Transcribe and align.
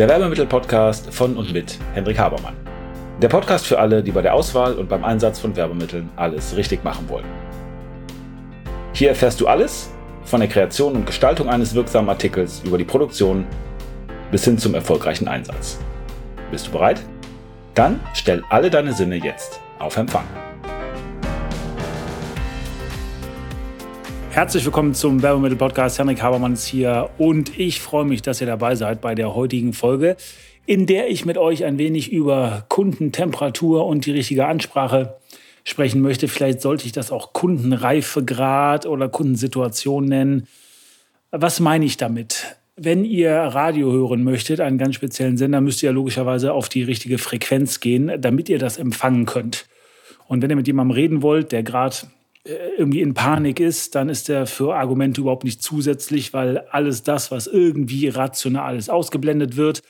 der 0.00 0.08
Werbemittel-Podcast 0.08 1.12
von 1.12 1.36
und 1.36 1.52
mit 1.52 1.78
Hendrik 1.92 2.18
Habermann. 2.18 2.56
Der 3.20 3.28
Podcast 3.28 3.66
für 3.66 3.78
alle, 3.78 4.02
die 4.02 4.12
bei 4.12 4.22
der 4.22 4.32
Auswahl 4.32 4.72
und 4.72 4.88
beim 4.88 5.04
Einsatz 5.04 5.38
von 5.38 5.54
Werbemitteln 5.54 6.08
alles 6.16 6.56
richtig 6.56 6.82
machen 6.82 7.06
wollen. 7.10 7.26
Hier 8.94 9.10
erfährst 9.10 9.42
du 9.42 9.46
alles 9.46 9.90
von 10.24 10.40
der 10.40 10.48
Kreation 10.48 10.94
und 10.94 11.04
Gestaltung 11.04 11.50
eines 11.50 11.74
wirksamen 11.74 12.08
Artikels 12.08 12.62
über 12.64 12.78
die 12.78 12.84
Produktion 12.84 13.44
bis 14.30 14.42
hin 14.46 14.56
zum 14.56 14.74
erfolgreichen 14.74 15.28
Einsatz. 15.28 15.78
Bist 16.50 16.68
du 16.68 16.70
bereit? 16.70 17.02
Dann 17.74 18.00
stell 18.14 18.42
alle 18.48 18.70
deine 18.70 18.94
Sinne 18.94 19.16
jetzt 19.16 19.60
auf 19.78 19.98
Empfang. 19.98 20.24
Herzlich 24.32 24.64
willkommen 24.64 24.94
zum 24.94 25.22
Werbemittel-Podcast. 25.22 25.98
Henrik 25.98 26.22
Habermann 26.22 26.52
ist 26.52 26.64
hier 26.64 27.10
und 27.18 27.58
ich 27.58 27.80
freue 27.80 28.04
mich, 28.04 28.22
dass 28.22 28.40
ihr 28.40 28.46
dabei 28.46 28.76
seid 28.76 29.00
bei 29.00 29.16
der 29.16 29.34
heutigen 29.34 29.72
Folge, 29.72 30.16
in 30.66 30.86
der 30.86 31.10
ich 31.10 31.26
mit 31.26 31.36
euch 31.36 31.64
ein 31.64 31.78
wenig 31.78 32.12
über 32.12 32.64
Kundentemperatur 32.68 33.84
und 33.86 34.06
die 34.06 34.12
richtige 34.12 34.46
Ansprache 34.46 35.16
sprechen 35.64 36.00
möchte. 36.00 36.28
Vielleicht 36.28 36.60
sollte 36.60 36.86
ich 36.86 36.92
das 36.92 37.10
auch 37.10 37.32
Kundenreifegrad 37.32 38.86
oder 38.86 39.08
Kundensituation 39.08 40.04
nennen. 40.04 40.46
Was 41.32 41.58
meine 41.58 41.84
ich 41.84 41.96
damit? 41.96 42.56
Wenn 42.76 43.04
ihr 43.04 43.32
Radio 43.34 43.90
hören 43.90 44.22
möchtet, 44.22 44.60
einen 44.60 44.78
ganz 44.78 44.94
speziellen 44.94 45.38
Sender, 45.38 45.60
müsst 45.60 45.82
ihr 45.82 45.90
logischerweise 45.90 46.52
auf 46.52 46.68
die 46.68 46.84
richtige 46.84 47.18
Frequenz 47.18 47.80
gehen, 47.80 48.12
damit 48.20 48.48
ihr 48.48 48.60
das 48.60 48.78
empfangen 48.78 49.26
könnt. 49.26 49.66
Und 50.28 50.40
wenn 50.40 50.50
ihr 50.50 50.56
mit 50.56 50.68
jemandem 50.68 50.94
reden 50.94 51.22
wollt, 51.22 51.50
der 51.50 51.64
gerade 51.64 51.96
irgendwie 52.44 53.02
in 53.02 53.14
Panik 53.14 53.60
ist, 53.60 53.94
dann 53.94 54.08
ist 54.08 54.30
er 54.30 54.46
für 54.46 54.74
Argumente 54.74 55.20
überhaupt 55.20 55.44
nicht 55.44 55.62
zusätzlich, 55.62 56.32
weil 56.32 56.58
alles 56.70 57.02
das, 57.02 57.30
was 57.30 57.46
irgendwie 57.46 58.08
rational 58.08 58.76
ist, 58.76 58.90
ausgeblendet 58.90 59.56
wird. 59.56 59.82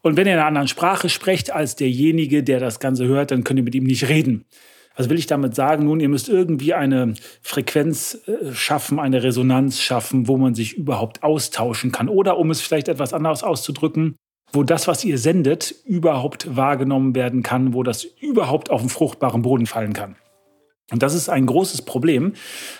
Und 0.00 0.16
wenn 0.16 0.26
ihr 0.26 0.34
in 0.34 0.38
einer 0.38 0.48
anderen 0.48 0.68
Sprache 0.68 1.08
sprecht 1.08 1.50
als 1.50 1.76
derjenige, 1.76 2.42
der 2.42 2.60
das 2.60 2.80
Ganze 2.80 3.06
hört, 3.06 3.30
dann 3.30 3.44
könnt 3.44 3.58
ihr 3.58 3.64
mit 3.64 3.74
ihm 3.74 3.84
nicht 3.84 4.08
reden. 4.08 4.46
Was 4.96 5.08
will 5.08 5.18
ich 5.18 5.26
damit 5.26 5.54
sagen? 5.54 5.84
Nun, 5.84 6.00
ihr 6.00 6.08
müsst 6.08 6.28
irgendwie 6.28 6.74
eine 6.74 7.14
Frequenz 7.40 8.18
äh, 8.26 8.52
schaffen, 8.52 8.98
eine 8.98 9.22
Resonanz 9.22 9.80
schaffen, 9.80 10.26
wo 10.26 10.36
man 10.36 10.54
sich 10.54 10.74
überhaupt 10.74 11.22
austauschen 11.22 11.92
kann. 11.92 12.08
Oder 12.08 12.36
um 12.36 12.50
es 12.50 12.60
vielleicht 12.60 12.88
etwas 12.88 13.12
anders 13.12 13.44
auszudrücken, 13.44 14.16
wo 14.52 14.64
das, 14.64 14.88
was 14.88 15.04
ihr 15.04 15.18
sendet, 15.18 15.74
überhaupt 15.84 16.56
wahrgenommen 16.56 17.14
werden 17.14 17.42
kann, 17.42 17.74
wo 17.74 17.82
das 17.82 18.02
überhaupt 18.02 18.70
auf 18.70 18.80
den 18.80 18.90
fruchtbaren 18.90 19.42
Boden 19.42 19.66
fallen 19.66 19.92
kann. 19.92 20.16
Und 20.90 21.02
das 21.02 21.14
ist 21.14 21.28
ein 21.28 21.44
großes 21.44 21.82
Problem, 21.82 22.32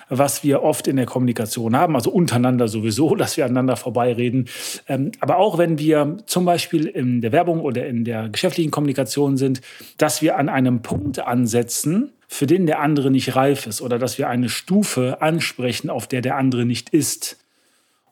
was 0.09 0.43
wir 0.43 0.63
oft 0.63 0.89
in 0.89 0.97
der 0.97 1.05
Kommunikation 1.05 1.77
haben, 1.77 1.95
also 1.95 2.11
untereinander 2.11 2.67
sowieso, 2.67 3.15
dass 3.17 3.37
wir 3.37 3.45
aneinander 3.45 3.77
vorbeireden. 3.77 4.49
Ähm, 4.89 5.13
aber 5.21 5.39
auch 5.39 5.59
wenn 5.59 5.79
wir 5.79 6.17
zum 6.27 6.45
Beispiel 6.45 6.87
in 6.87 7.21
der 7.21 7.33
Werbung 7.33 7.61
oder 7.61 7.87
in 7.87 8.05
der 8.05 8.29
geschäftlichen 8.31 8.71
Kommunikation 8.71 9.37
sind, 9.37 9.61
dass 9.99 10.23
wir 10.23 10.39
an 10.39 10.49
einem 10.49 10.81
Punkt 10.81 11.19
ansetzen, 11.19 12.13
für 12.31 12.47
den 12.47 12.67
der 12.67 12.81
andere 12.81 13.11
nicht 13.11 13.37
reif 13.37 13.67
ist 13.67 13.81
oder 13.81 13.99
dass 13.99 14.19
wir 14.19 14.29
eine 14.29 14.51
Stufe 14.51 15.23
ansprechen, 15.23 15.89
auf 15.89 16.07
der 16.07 16.21
der 16.21 16.37
andere 16.37 16.67
nicht 16.67 16.91
ist. 16.91 17.39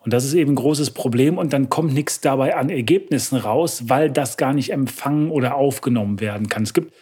Und 0.01 0.13
das 0.13 0.25
ist 0.25 0.35
eben 0.35 0.53
ein 0.53 0.57
großes 0.57 0.93
Problem 0.93 1.37
und 1.37 1.53
dann 1.53 1.69
kommt 1.69 1.93
nichts 1.93 2.21
dabei 2.21 2.57
an 2.57 2.71
Ergebnissen 2.71 3.37
raus, 3.37 3.89
weil 3.89 4.11
das 4.11 4.37
gar 4.37 4.55
nicht 4.55 4.73
empfangen 4.73 5.31
oder 5.31 5.57
aufgenommen 5.57 6.21
werden 6.21 6.49
kann. 6.49 6.63
Es 6.63 6.73
gibt 6.73 6.95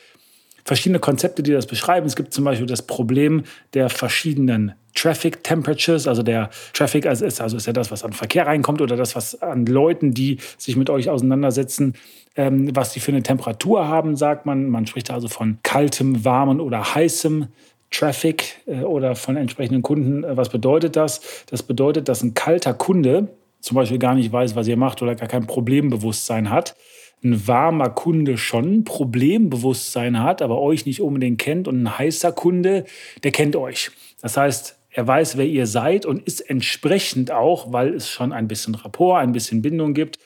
verschiedene 0.65 0.99
Konzepte, 0.99 1.43
die 1.43 1.53
das 1.53 1.67
beschreiben. 1.67 2.07
Es 2.07 2.17
gibt 2.17 2.33
zum 2.33 2.45
Beispiel 2.45 2.67
das 2.67 2.83
Problem 2.83 3.45
der 3.75 3.91
verschiedenen 3.91 4.75
Traffic 4.95 5.43
Temperatures, 5.43 6.07
also 6.07 6.23
der 6.23 6.51
Traffic 6.73 7.07
also 7.07 7.25
ist, 7.25 7.41
also 7.41 7.57
ist 7.57 7.67
ja 7.67 7.73
das, 7.73 7.91
was 7.91 8.05
an 8.05 8.13
Verkehr 8.13 8.47
reinkommt 8.47 8.81
oder 8.81 8.97
das, 8.97 9.17
was 9.17 9.41
an 9.43 9.67
Leuten, 9.67 10.15
die 10.15 10.39
sich 10.57 10.77
mit 10.77 10.89
euch 10.89 11.11
auseinandersetzen, 11.11 11.95
ähm, 12.37 12.75
was 12.75 12.93
die 12.93 13.01
für 13.01 13.13
eine 13.13 13.23
Temperatur 13.23 13.89
haben, 13.89 14.17
sagt 14.17 14.47
man. 14.47 14.69
Man 14.69 14.87
spricht 14.87 15.11
also 15.11 15.29
von 15.29 15.59
kaltem, 15.63 16.25
warmem 16.25 16.61
oder 16.61 16.95
heißem 16.95 17.49
Traffic 17.91 18.61
äh, 18.67 18.81
oder 18.81 19.17
von 19.17 19.37
entsprechenden 19.37 19.83
Kunden. 19.83 20.25
Äh, 20.25 20.37
was 20.37 20.49
bedeutet 20.49 20.97
das? 20.97 21.21
Das 21.51 21.63
bedeutet, 21.63 22.09
dass 22.09 22.23
ein 22.23 22.35
kalter 22.35 22.75
Kunde 22.75 23.29
zum 23.61 23.77
Beispiel 23.77 23.99
gar 23.99 24.15
nicht 24.15 24.31
weiß, 24.31 24.55
was 24.55 24.69
ihr 24.69 24.77
macht 24.77 25.03
oder 25.03 25.15
gar 25.15 25.29
kein 25.29 25.47
Problembewusstsein 25.47 26.51
hat 26.51 26.77
ein 27.25 27.47
warmer 27.49 27.91
Kunde 27.91 28.37
schon 28.39 28.73
ein 28.73 28.85
Problembewusstsein 28.85 30.23
hat, 30.23 30.43
aber 30.43 30.61
euch 30.61 30.87
nicht 30.87 31.01
unbedingt 31.01 31.41
kennt 31.41 31.67
und 31.67 31.83
ein 31.83 31.99
heißer 31.99 32.33
Kunde, 32.33 32.85
der 33.23 33.33
kennt 33.33 33.57
euch. 33.57 33.91
Das 34.21 34.37
heißt, 34.37 34.79
er 34.91 35.07
weiß, 35.07 35.37
wer 35.37 35.47
ihr 35.47 35.67
seid 35.67 36.07
und 36.07 36.23
ist 36.23 36.41
entsprechend 36.41 37.33
auch, 37.33 37.73
weil 37.73 37.95
es 37.95 38.09
schon 38.09 38.33
ein 38.33 38.47
bisschen 38.47 38.75
Rapport, 38.77 39.21
ein 39.21 39.33
bisschen 39.33 39.61
Bindung 39.61 39.93
gibt, 39.93 40.19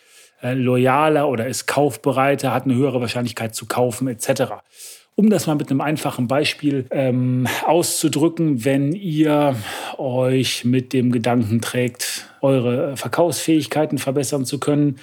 äh, 0.42 0.52
loyaler 0.52 1.28
oder 1.28 1.46
ist 1.46 1.66
kaufbereiter, 1.66 2.52
hat 2.52 2.64
eine 2.64 2.74
höhere 2.74 3.00
Wahrscheinlichkeit 3.00 3.54
zu 3.54 3.66
kaufen 3.66 4.08
etc. 4.08 4.52
Um 5.14 5.30
das 5.30 5.46
mal 5.46 5.56
mit 5.56 5.70
einem 5.70 5.80
einfachen 5.80 6.28
Beispiel 6.28 6.86
ähm, 6.90 7.48
auszudrücken, 7.64 8.64
wenn 8.64 8.92
ihr 8.92 9.56
euch 9.96 10.64
mit 10.64 10.92
dem 10.92 11.10
Gedanken 11.10 11.60
trägt, 11.60 12.28
eure 12.40 12.96
Verkaufsfähigkeiten 12.96 13.98
verbessern 13.98 14.44
zu 14.44 14.60
können, 14.60 15.00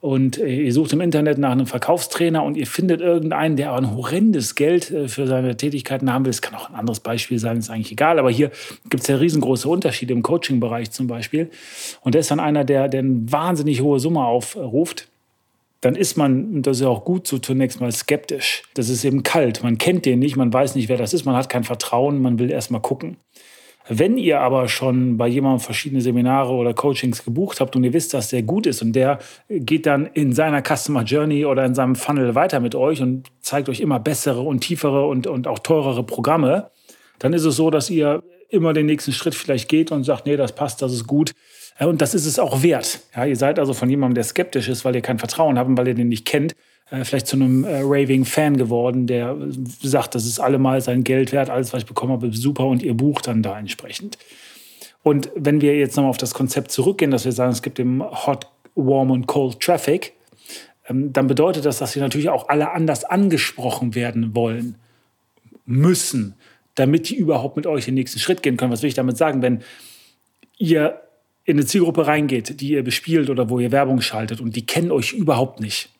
und 0.00 0.38
äh, 0.38 0.64
ihr 0.64 0.72
sucht 0.72 0.94
im 0.94 1.02
Internet 1.02 1.36
nach 1.36 1.52
einem 1.52 1.66
Verkaufstrainer 1.66 2.42
und 2.42 2.56
ihr 2.56 2.66
findet 2.66 3.02
irgendeinen, 3.02 3.56
der 3.56 3.74
ein 3.74 3.94
horrendes 3.94 4.54
Geld 4.54 4.90
äh, 4.90 5.08
für 5.08 5.26
seine 5.26 5.56
Tätigkeiten 5.56 6.12
haben 6.12 6.24
will. 6.24 6.30
Das 6.30 6.40
kann 6.40 6.54
auch 6.54 6.70
ein 6.70 6.74
anderes 6.74 7.00
Beispiel 7.00 7.38
sein, 7.38 7.58
ist 7.58 7.70
eigentlich 7.70 7.92
egal. 7.92 8.18
Aber 8.18 8.30
hier 8.30 8.50
gibt 8.88 9.02
es 9.02 9.08
ja 9.08 9.16
riesengroße 9.16 9.68
Unterschiede 9.68 10.14
im 10.14 10.22
Coaching-Bereich 10.22 10.90
zum 10.90 11.06
Beispiel. 11.06 11.50
Und 12.00 12.14
der 12.14 12.20
ist 12.20 12.30
dann 12.30 12.40
einer, 12.40 12.64
der, 12.64 12.88
der 12.88 13.00
eine 13.00 13.30
wahnsinnig 13.30 13.82
hohe 13.82 14.00
Summe 14.00 14.24
aufruft. 14.24 15.08
Dann 15.82 15.96
ist 15.96 16.16
man, 16.16 16.56
und 16.56 16.66
das 16.66 16.78
ist 16.78 16.82
ja 16.82 16.88
auch 16.88 17.04
gut 17.04 17.26
so, 17.26 17.38
zunächst 17.38 17.80
mal 17.80 17.92
skeptisch. 17.92 18.62
Das 18.74 18.88
ist 18.88 19.04
eben 19.04 19.22
kalt. 19.22 19.62
Man 19.62 19.76
kennt 19.76 20.06
den 20.06 20.18
nicht, 20.18 20.36
man 20.36 20.52
weiß 20.52 20.76
nicht, 20.76 20.88
wer 20.88 20.96
das 20.96 21.12
ist, 21.12 21.26
man 21.26 21.36
hat 21.36 21.50
kein 21.50 21.64
Vertrauen, 21.64 22.22
man 22.22 22.38
will 22.38 22.50
erst 22.50 22.70
mal 22.70 22.80
gucken. 22.80 23.16
Wenn 23.88 24.18
ihr 24.18 24.40
aber 24.40 24.68
schon 24.68 25.16
bei 25.16 25.26
jemandem 25.26 25.60
verschiedene 25.60 26.00
Seminare 26.00 26.52
oder 26.52 26.74
Coachings 26.74 27.24
gebucht 27.24 27.60
habt 27.60 27.74
und 27.74 27.82
ihr 27.82 27.92
wisst, 27.92 28.14
dass 28.14 28.28
der 28.28 28.42
gut 28.42 28.66
ist 28.66 28.82
und 28.82 28.92
der 28.92 29.18
geht 29.48 29.86
dann 29.86 30.06
in 30.06 30.32
seiner 30.32 30.62
Customer 30.62 31.02
Journey 31.02 31.44
oder 31.44 31.64
in 31.64 31.74
seinem 31.74 31.96
Funnel 31.96 32.34
weiter 32.34 32.60
mit 32.60 32.74
euch 32.74 33.02
und 33.02 33.28
zeigt 33.40 33.68
euch 33.68 33.80
immer 33.80 33.98
bessere 33.98 34.42
und 34.42 34.60
tiefere 34.60 35.06
und, 35.06 35.26
und 35.26 35.48
auch 35.48 35.58
teurere 35.58 36.04
Programme, 36.04 36.70
dann 37.18 37.32
ist 37.32 37.44
es 37.44 37.56
so, 37.56 37.70
dass 37.70 37.90
ihr 37.90 38.22
immer 38.48 38.72
den 38.72 38.86
nächsten 38.86 39.12
Schritt 39.12 39.34
vielleicht 39.34 39.68
geht 39.68 39.92
und 39.92 40.04
sagt, 40.04 40.26
nee, 40.26 40.36
das 40.36 40.54
passt, 40.54 40.82
das 40.82 40.92
ist 40.92 41.06
gut. 41.06 41.32
Und 41.78 42.02
das 42.02 42.14
ist 42.14 42.26
es 42.26 42.38
auch 42.38 42.62
wert. 42.62 43.00
Ja, 43.16 43.24
ihr 43.24 43.36
seid 43.36 43.58
also 43.58 43.72
von 43.72 43.88
jemandem, 43.88 44.16
der 44.16 44.24
skeptisch 44.24 44.68
ist, 44.68 44.84
weil 44.84 44.94
ihr 44.94 45.00
kein 45.00 45.18
Vertrauen 45.18 45.58
habt 45.58 45.68
und 45.68 45.78
weil 45.78 45.88
ihr 45.88 45.94
den 45.94 46.08
nicht 46.08 46.26
kennt, 46.26 46.54
äh, 46.90 47.04
vielleicht 47.04 47.26
zu 47.26 47.36
einem 47.36 47.64
äh, 47.64 47.80
Raving-Fan 47.82 48.56
geworden, 48.56 49.06
der 49.06 49.36
sagt, 49.82 50.14
das 50.14 50.26
ist 50.26 50.40
allemal 50.40 50.80
sein 50.80 51.04
Geld 51.04 51.32
wert, 51.32 51.50
alles, 51.50 51.72
was 51.72 51.82
ich 51.82 51.88
bekommen 51.88 52.12
habe, 52.12 52.32
super 52.32 52.66
und 52.66 52.82
ihr 52.82 52.94
bucht 52.94 53.26
dann 53.26 53.42
da 53.42 53.58
entsprechend. 53.58 54.18
Und 55.02 55.30
wenn 55.34 55.60
wir 55.60 55.78
jetzt 55.78 55.96
nochmal 55.96 56.10
auf 56.10 56.18
das 56.18 56.34
Konzept 56.34 56.70
zurückgehen, 56.70 57.10
dass 57.10 57.24
wir 57.24 57.32
sagen, 57.32 57.52
es 57.52 57.62
gibt 57.62 57.78
im 57.78 58.02
Hot, 58.02 58.46
Warm 58.74 59.10
und 59.10 59.26
Cold 59.26 59.60
Traffic, 59.60 60.12
ähm, 60.88 61.12
dann 61.12 61.26
bedeutet 61.26 61.64
das, 61.64 61.78
dass 61.78 61.94
wir 61.94 62.02
natürlich 62.02 62.28
auch 62.28 62.48
alle 62.48 62.72
anders 62.72 63.04
angesprochen 63.04 63.94
werden 63.94 64.34
wollen, 64.34 64.76
müssen, 65.64 66.34
damit 66.74 67.08
die 67.08 67.16
überhaupt 67.16 67.56
mit 67.56 67.66
euch 67.66 67.84
den 67.84 67.94
nächsten 67.94 68.18
Schritt 68.18 68.42
gehen 68.42 68.56
können. 68.56 68.72
Was 68.72 68.82
will 68.82 68.88
ich 68.88 68.94
damit 68.94 69.16
sagen? 69.16 69.42
Wenn 69.42 69.62
ihr 70.58 71.00
in 71.44 71.56
eine 71.56 71.66
Zielgruppe 71.66 72.06
reingeht, 72.06 72.60
die 72.60 72.70
ihr 72.70 72.82
bespielt 72.82 73.30
oder 73.30 73.48
wo 73.48 73.58
ihr 73.58 73.72
Werbung 73.72 74.00
schaltet 74.00 74.40
und 74.40 74.56
die 74.56 74.66
kennen 74.66 74.90
euch 74.90 75.12
überhaupt 75.12 75.60
nicht, 75.60 75.90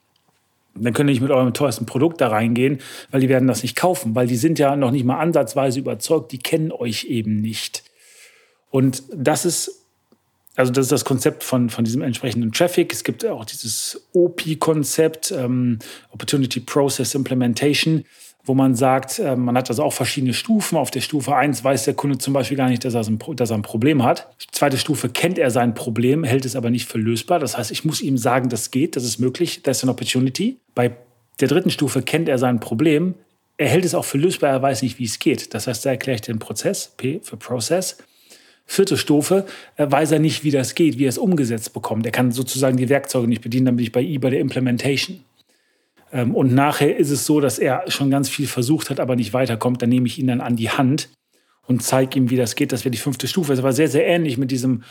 dann 0.75 0.93
könnt 0.93 1.11
ihr 1.11 1.13
nicht 1.13 1.21
mit 1.21 1.31
eurem 1.31 1.53
teuersten 1.53 1.87
Produkt 1.87 2.21
da 2.21 2.29
reingehen, 2.29 2.79
weil 3.11 3.21
die 3.21 3.29
werden 3.29 3.49
das 3.49 3.63
nicht 3.63 3.77
kaufen, 3.77 4.15
weil 4.15 4.27
die 4.27 4.37
sind 4.37 4.59
ja 4.59 4.77
noch 4.77 4.91
nicht 4.91 5.05
mal 5.05 5.19
ansatzweise 5.19 5.81
überzeugt, 5.81 6.33
die 6.33 6.39
kennen 6.39 6.73
euch 6.73 7.05
eben 7.05 7.41
nicht. 7.41 7.85
Und 8.71 9.03
das 9.15 9.45
ist, 9.45 9.87
also 10.55 10.73
das 10.73 10.87
ist 10.87 10.93
das 10.93 11.05
Konzept 11.05 11.43
von, 11.43 11.71
von 11.71 11.85
diesem 11.85 12.03
entsprechenden 12.03 12.53
Traffic. 12.53 12.93
Es 12.93 13.05
gibt 13.05 13.25
auch 13.27 13.45
dieses 13.45 14.09
OP-Konzept, 14.13 15.33
ähm, 15.33 15.79
Opportunity 16.13 16.61
Process 16.61 17.15
Implementation 17.15 18.05
wo 18.45 18.55
man 18.55 18.75
sagt, 18.75 19.19
äh, 19.19 19.37
man 19.37 19.57
hat 19.57 19.69
also 19.71 19.83
auch 19.83 19.93
verschiedene 19.93 20.35
Stufen. 20.35 20.77
Auf 20.77 20.91
der 20.91 21.01
Stufe 21.01 21.35
1 21.35 21.63
weiß 21.63 21.85
der 21.85 21.95
Kunde 21.95 22.19
zum 22.19 22.35
Beispiel 22.35 22.57
gar 22.57 22.69
nicht, 22.69 22.85
dass 22.85 22.95
er, 22.95 23.07
ein, 23.07 23.19
dass 23.37 23.51
er 23.51 23.57
ein 23.57 23.63
Problem 23.63 24.03
hat. 24.03 24.29
Zweite 24.51 24.79
Stufe 24.79 25.09
kennt 25.09 25.39
er 25.39 25.51
sein 25.51 25.75
Problem, 25.75 26.25
hält 26.25 26.45
es 26.45 26.57
aber 26.57 26.71
nicht 26.71 26.89
für 26.89 26.99
lösbar. 26.99 27.39
Das 27.39 27.57
heißt, 27.57 27.71
ich 27.71 27.85
muss 27.85 28.01
ihm 28.01 28.19
sagen, 28.19 28.49
das 28.49 28.71
geht, 28.71 28.97
das 28.97 29.05
ist 29.05 29.19
möglich, 29.19 29.63
das 29.63 29.79
ist 29.79 29.85
eine 29.85 29.93
Opportunity. 29.93 30.59
Bei 30.75 30.93
der 31.41 31.49
dritten 31.49 31.71
Stufe 31.71 32.03
kennt 32.03 32.29
er 32.29 32.39
sein 32.39 32.61
Problem, 32.61 33.15
er 33.57 33.69
hält 33.69 33.85
es 33.85 33.95
auch 33.95 34.07
für 34.07 34.17
lösbar, 34.17 34.51
er 34.51 34.63
weiß 34.63 34.81
nicht, 34.83 34.99
wie 34.99 35.05
es 35.05 35.19
geht. 35.19 35.53
Das 35.53 35.67
heißt, 35.67 35.85
da 35.85 35.91
erkläre 35.91 36.15
ich 36.15 36.23
den 36.23 36.39
Prozess, 36.39 36.95
P 36.97 37.21
für 37.23 37.37
Process. 37.37 37.99
Vierte 38.65 38.97
Stufe, 38.97 39.45
äh, 39.77 39.87
weiß 39.91 40.13
er 40.13 40.19
nicht, 40.19 40.45
wie 40.45 40.51
das 40.51 40.75
geht, 40.75 40.97
wie 40.97 41.05
er 41.05 41.11
es 41.11 41.19
umgesetzt 41.19 41.75
bekommt. 41.75 42.07
Er 42.07 42.13
kann 42.13 42.33
sozusagen 42.33 42.77
die 42.77 42.89
Werkzeuge 42.89 43.29
nicht 43.29 43.43
bedienen, 43.43 43.67
dann 43.67 43.77
bin 43.77 43.85
ich 43.85 43.93
bei 43.93 44.01
I 44.01 44.19
bei 44.19 44.31
der 44.31 44.41
Implementation. 44.41 45.25
Ähm, 46.13 46.35
und 46.35 46.55
nachher 46.55 46.97
ist 46.97 47.11
es 47.11 47.27
so, 47.27 47.41
dass 47.41 47.59
er 47.59 47.91
schon 47.91 48.11
ganz 48.11 48.29
viel 48.29 48.47
versucht 48.47 48.91
hat, 48.91 49.01
aber 49.01 49.17
nicht 49.17 49.33
weiterkommt. 49.33 49.83
Dann 49.83 49.91
nehme 49.91 50.07
ich 50.07 50.19
ihn 50.19 50.27
dann 50.27 50.41
an 50.41 50.57
die 50.57 50.71
Hand 50.71 51.09
und 51.67 51.83
zeige 51.83 52.19
ihm, 52.19 52.31
wie 52.31 52.37
das 52.37 52.57
geht. 52.57 52.73
Das 52.73 52.85
wäre 52.85 52.91
die 52.91 52.99
fünfte 52.99 53.29
Stufe. 53.29 53.55
Das 53.55 53.63
war 53.63 53.73
sehr, 53.73 53.89
sehr 53.89 54.07
ähnlich 54.07 54.39
mit 54.39 54.51
diesem 54.51 54.83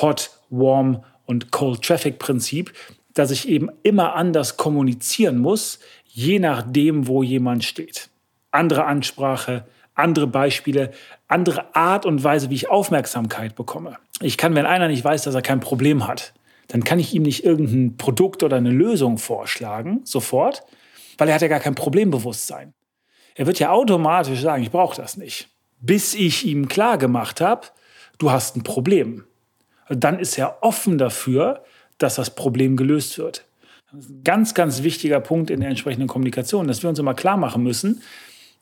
Hot, 0.00 0.30
Warm 0.50 1.04
und 1.26 1.52
Cold 1.52 1.82
Traffic 1.82 2.18
Prinzip. 2.18 2.72
dass 3.14 3.30
ich 3.30 3.48
eben 3.48 3.70
immer 3.84 4.16
anders 4.16 4.56
kommunizieren 4.56 5.38
muss, 5.38 5.78
je 6.04 6.40
nachdem, 6.40 7.06
wo 7.06 7.22
jemand 7.22 7.64
steht. 7.64 8.08
Andere 8.50 8.86
Ansprache, 8.86 9.64
andere 9.94 10.26
Beispiele, 10.26 10.90
andere 11.28 11.74
Art 11.74 12.06
und 12.06 12.22
Weise, 12.24 12.50
wie 12.50 12.54
ich 12.54 12.68
Aufmerksamkeit 12.68 13.54
bekomme. 13.54 13.98
Ich 14.20 14.36
kann, 14.36 14.54
wenn 14.54 14.66
einer 14.66 14.88
nicht 14.88 15.04
weiß, 15.04 15.22
dass 15.22 15.34
er 15.34 15.42
kein 15.42 15.60
Problem 15.60 16.06
hat, 16.06 16.34
dann 16.68 16.84
kann 16.84 16.98
ich 16.98 17.14
ihm 17.14 17.22
nicht 17.22 17.44
irgendein 17.44 17.96
Produkt 17.96 18.42
oder 18.42 18.56
eine 18.56 18.70
Lösung 18.70 19.18
vorschlagen, 19.18 20.00
sofort, 20.04 20.62
weil 21.18 21.28
er 21.28 21.34
hat 21.34 21.42
ja 21.42 21.48
gar 21.48 21.60
kein 21.60 21.74
Problembewusstsein. 21.74 22.74
Er 23.34 23.46
wird 23.46 23.58
ja 23.58 23.70
automatisch 23.70 24.40
sagen, 24.40 24.62
ich 24.62 24.70
brauche 24.70 24.96
das 24.96 25.16
nicht. 25.16 25.48
Bis 25.80 26.14
ich 26.14 26.46
ihm 26.46 26.68
klar 26.68 26.98
gemacht 26.98 27.40
habe, 27.40 27.66
du 28.18 28.30
hast 28.30 28.56
ein 28.56 28.62
Problem. 28.62 29.24
Dann 29.88 30.18
ist 30.18 30.38
er 30.38 30.62
offen 30.62 30.98
dafür, 30.98 31.62
dass 31.98 32.14
das 32.14 32.34
Problem 32.34 32.76
gelöst 32.76 33.18
wird. 33.18 33.44
Das 33.90 34.06
ist 34.06 34.10
ein 34.10 34.24
ganz, 34.24 34.54
ganz 34.54 34.82
wichtiger 34.82 35.20
Punkt 35.20 35.50
in 35.50 35.60
der 35.60 35.68
entsprechenden 35.68 36.08
Kommunikation, 36.08 36.66
dass 36.66 36.82
wir 36.82 36.90
uns 36.90 36.98
immer 36.98 37.14
klar 37.14 37.36
machen 37.36 37.62
müssen, 37.62 38.02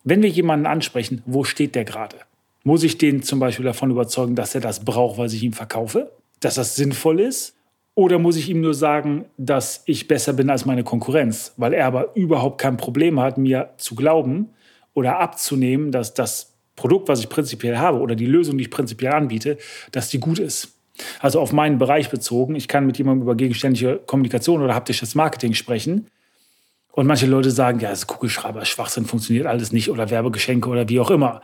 wenn 0.04 0.22
wir 0.22 0.28
jemanden 0.28 0.66
ansprechen, 0.66 1.22
wo 1.26 1.44
steht 1.44 1.74
der 1.74 1.84
gerade? 1.84 2.16
Muss 2.64 2.82
ich 2.82 2.98
den 2.98 3.22
zum 3.22 3.38
Beispiel 3.38 3.64
davon 3.64 3.90
überzeugen, 3.90 4.34
dass 4.34 4.54
er 4.54 4.60
das 4.60 4.84
braucht, 4.84 5.18
weil 5.18 5.32
ich 5.32 5.42
ihm 5.42 5.52
verkaufe? 5.52 6.12
Dass 6.40 6.56
das 6.56 6.76
sinnvoll 6.76 7.20
ist? 7.20 7.54
Oder 7.94 8.18
muss 8.18 8.36
ich 8.36 8.48
ihm 8.48 8.60
nur 8.60 8.74
sagen, 8.74 9.26
dass 9.36 9.82
ich 9.86 10.08
besser 10.08 10.32
bin 10.32 10.48
als 10.48 10.64
meine 10.64 10.82
Konkurrenz, 10.82 11.52
weil 11.58 11.74
er 11.74 11.86
aber 11.86 12.16
überhaupt 12.16 12.60
kein 12.60 12.78
Problem 12.78 13.20
hat, 13.20 13.36
mir 13.36 13.70
zu 13.76 13.94
glauben 13.94 14.48
oder 14.94 15.18
abzunehmen, 15.18 15.92
dass 15.92 16.14
das 16.14 16.54
Produkt, 16.74 17.08
was 17.08 17.20
ich 17.20 17.28
prinzipiell 17.28 17.78
habe 17.78 18.00
oder 18.00 18.14
die 18.14 18.26
Lösung, 18.26 18.56
die 18.56 18.64
ich 18.64 18.70
prinzipiell 18.70 19.12
anbiete, 19.12 19.58
dass 19.92 20.08
die 20.08 20.20
gut 20.20 20.38
ist. 20.38 20.74
Also 21.20 21.40
auf 21.40 21.52
meinen 21.52 21.78
Bereich 21.78 22.10
bezogen. 22.10 22.54
Ich 22.54 22.68
kann 22.68 22.86
mit 22.86 22.98
jemandem 22.98 23.22
über 23.22 23.34
gegenständliche 23.34 24.00
Kommunikation 24.06 24.62
oder 24.62 24.74
haptisches 24.74 25.14
Marketing 25.14 25.54
sprechen. 25.54 26.06
Und 26.92 27.06
manche 27.06 27.26
Leute 27.26 27.50
sagen, 27.50 27.80
ja, 27.80 27.88
das 27.88 28.06
Kugelschreiber, 28.06 28.64
Schwachsinn 28.66 29.06
funktioniert 29.06 29.46
alles 29.46 29.72
nicht 29.72 29.90
oder 29.90 30.10
Werbegeschenke 30.10 30.68
oder 30.68 30.88
wie 30.88 31.00
auch 31.00 31.10
immer. 31.10 31.40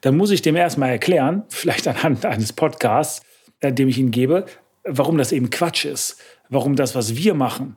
Dann 0.00 0.16
muss 0.16 0.30
ich 0.30 0.42
dem 0.42 0.54
erstmal 0.54 0.90
erklären, 0.90 1.42
vielleicht 1.48 1.86
anhand 1.88 2.24
eines 2.24 2.52
Podcasts, 2.52 3.22
äh, 3.60 3.72
dem 3.72 3.88
ich 3.88 3.98
Ihnen 3.98 4.12
gebe, 4.12 4.46
warum 4.84 5.18
das 5.18 5.32
eben 5.32 5.50
Quatsch 5.50 5.84
ist. 5.84 6.18
Warum 6.48 6.76
das, 6.76 6.94
was 6.94 7.16
wir 7.16 7.34
machen, 7.34 7.76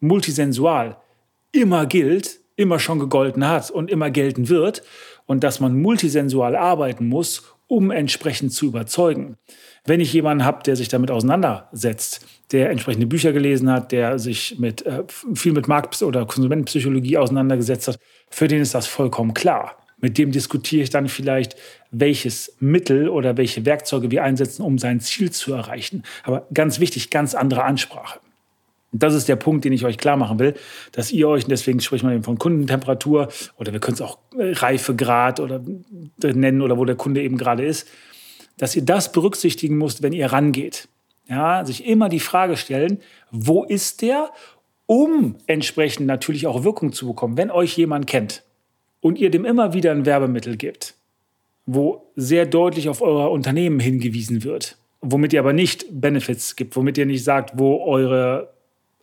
multisensual 0.00 0.96
immer 1.52 1.86
gilt, 1.86 2.40
immer 2.56 2.78
schon 2.78 2.98
gegolten 2.98 3.46
hat 3.46 3.70
und 3.70 3.90
immer 3.90 4.10
gelten 4.10 4.48
wird. 4.48 4.82
Und 5.26 5.44
dass 5.44 5.60
man 5.60 5.80
multisensual 5.80 6.56
arbeiten 6.56 7.08
muss, 7.08 7.44
um 7.68 7.90
entsprechend 7.90 8.52
zu 8.52 8.66
überzeugen. 8.66 9.36
Wenn 9.84 10.00
ich 10.00 10.12
jemanden 10.12 10.44
habe, 10.44 10.62
der 10.62 10.76
sich 10.76 10.88
damit 10.88 11.10
auseinandersetzt, 11.10 12.26
der 12.52 12.70
entsprechende 12.70 13.06
Bücher 13.06 13.32
gelesen 13.32 13.70
hat, 13.70 13.92
der 13.92 14.18
sich 14.18 14.58
mit, 14.58 14.84
äh, 14.84 15.04
viel 15.34 15.52
mit 15.52 15.68
Markt- 15.68 16.02
oder 16.02 16.26
Konsumentenpsychologie 16.26 17.16
auseinandergesetzt 17.16 17.88
hat, 17.88 17.98
für 18.28 18.46
den 18.46 18.60
ist 18.60 18.74
das 18.74 18.86
vollkommen 18.86 19.32
klar. 19.32 19.81
Mit 20.02 20.18
dem 20.18 20.32
diskutiere 20.32 20.82
ich 20.82 20.90
dann 20.90 21.08
vielleicht, 21.08 21.56
welches 21.92 22.56
Mittel 22.58 23.08
oder 23.08 23.36
welche 23.36 23.64
Werkzeuge 23.64 24.10
wir 24.10 24.24
einsetzen, 24.24 24.62
um 24.62 24.76
sein 24.76 24.98
Ziel 25.00 25.30
zu 25.30 25.54
erreichen. 25.54 26.02
Aber 26.24 26.46
ganz 26.52 26.80
wichtig, 26.80 27.08
ganz 27.08 27.36
andere 27.36 27.62
Ansprache. 27.62 28.18
Und 28.90 29.02
das 29.02 29.14
ist 29.14 29.28
der 29.28 29.36
Punkt, 29.36 29.64
den 29.64 29.72
ich 29.72 29.84
euch 29.84 29.98
klar 29.98 30.16
machen 30.16 30.40
will, 30.40 30.54
dass 30.90 31.12
ihr 31.12 31.28
euch, 31.28 31.46
deswegen 31.46 31.80
spricht 31.80 32.02
man 32.02 32.14
eben 32.14 32.24
von 32.24 32.36
Kundentemperatur 32.36 33.28
oder 33.56 33.72
wir 33.72 33.78
können 33.78 33.94
es 33.94 34.02
auch 34.02 34.18
äh, 34.36 34.52
Reifegrad 34.52 35.38
oder 35.38 35.62
nennen 36.20 36.62
oder 36.62 36.76
wo 36.76 36.84
der 36.84 36.96
Kunde 36.96 37.22
eben 37.22 37.38
gerade 37.38 37.64
ist, 37.64 37.88
dass 38.58 38.74
ihr 38.74 38.84
das 38.84 39.12
berücksichtigen 39.12 39.78
müsst, 39.78 40.02
wenn 40.02 40.12
ihr 40.12 40.32
rangeht. 40.32 40.88
Ja, 41.28 41.64
sich 41.64 41.86
immer 41.86 42.08
die 42.08 42.20
Frage 42.20 42.56
stellen, 42.56 42.98
wo 43.30 43.62
ist 43.62 44.02
der, 44.02 44.30
um 44.86 45.36
entsprechend 45.46 46.08
natürlich 46.08 46.48
auch 46.48 46.64
Wirkung 46.64 46.92
zu 46.92 47.06
bekommen, 47.06 47.36
wenn 47.36 47.52
euch 47.52 47.76
jemand 47.76 48.08
kennt 48.08 48.42
und 49.02 49.18
ihr 49.18 49.30
dem 49.30 49.44
immer 49.44 49.74
wieder 49.74 49.90
ein 49.90 50.06
Werbemittel 50.06 50.56
gibt, 50.56 50.94
wo 51.66 52.10
sehr 52.16 52.46
deutlich 52.46 52.88
auf 52.88 53.02
euer 53.02 53.30
Unternehmen 53.30 53.80
hingewiesen 53.80 54.44
wird, 54.44 54.78
womit 55.02 55.34
ihr 55.34 55.40
aber 55.40 55.52
nicht 55.52 55.84
Benefits 55.90 56.56
gibt, 56.56 56.74
womit 56.74 56.96
ihr 56.96 57.04
nicht 57.04 57.22
sagt, 57.22 57.58
wo 57.58 57.84
eure 57.84 58.54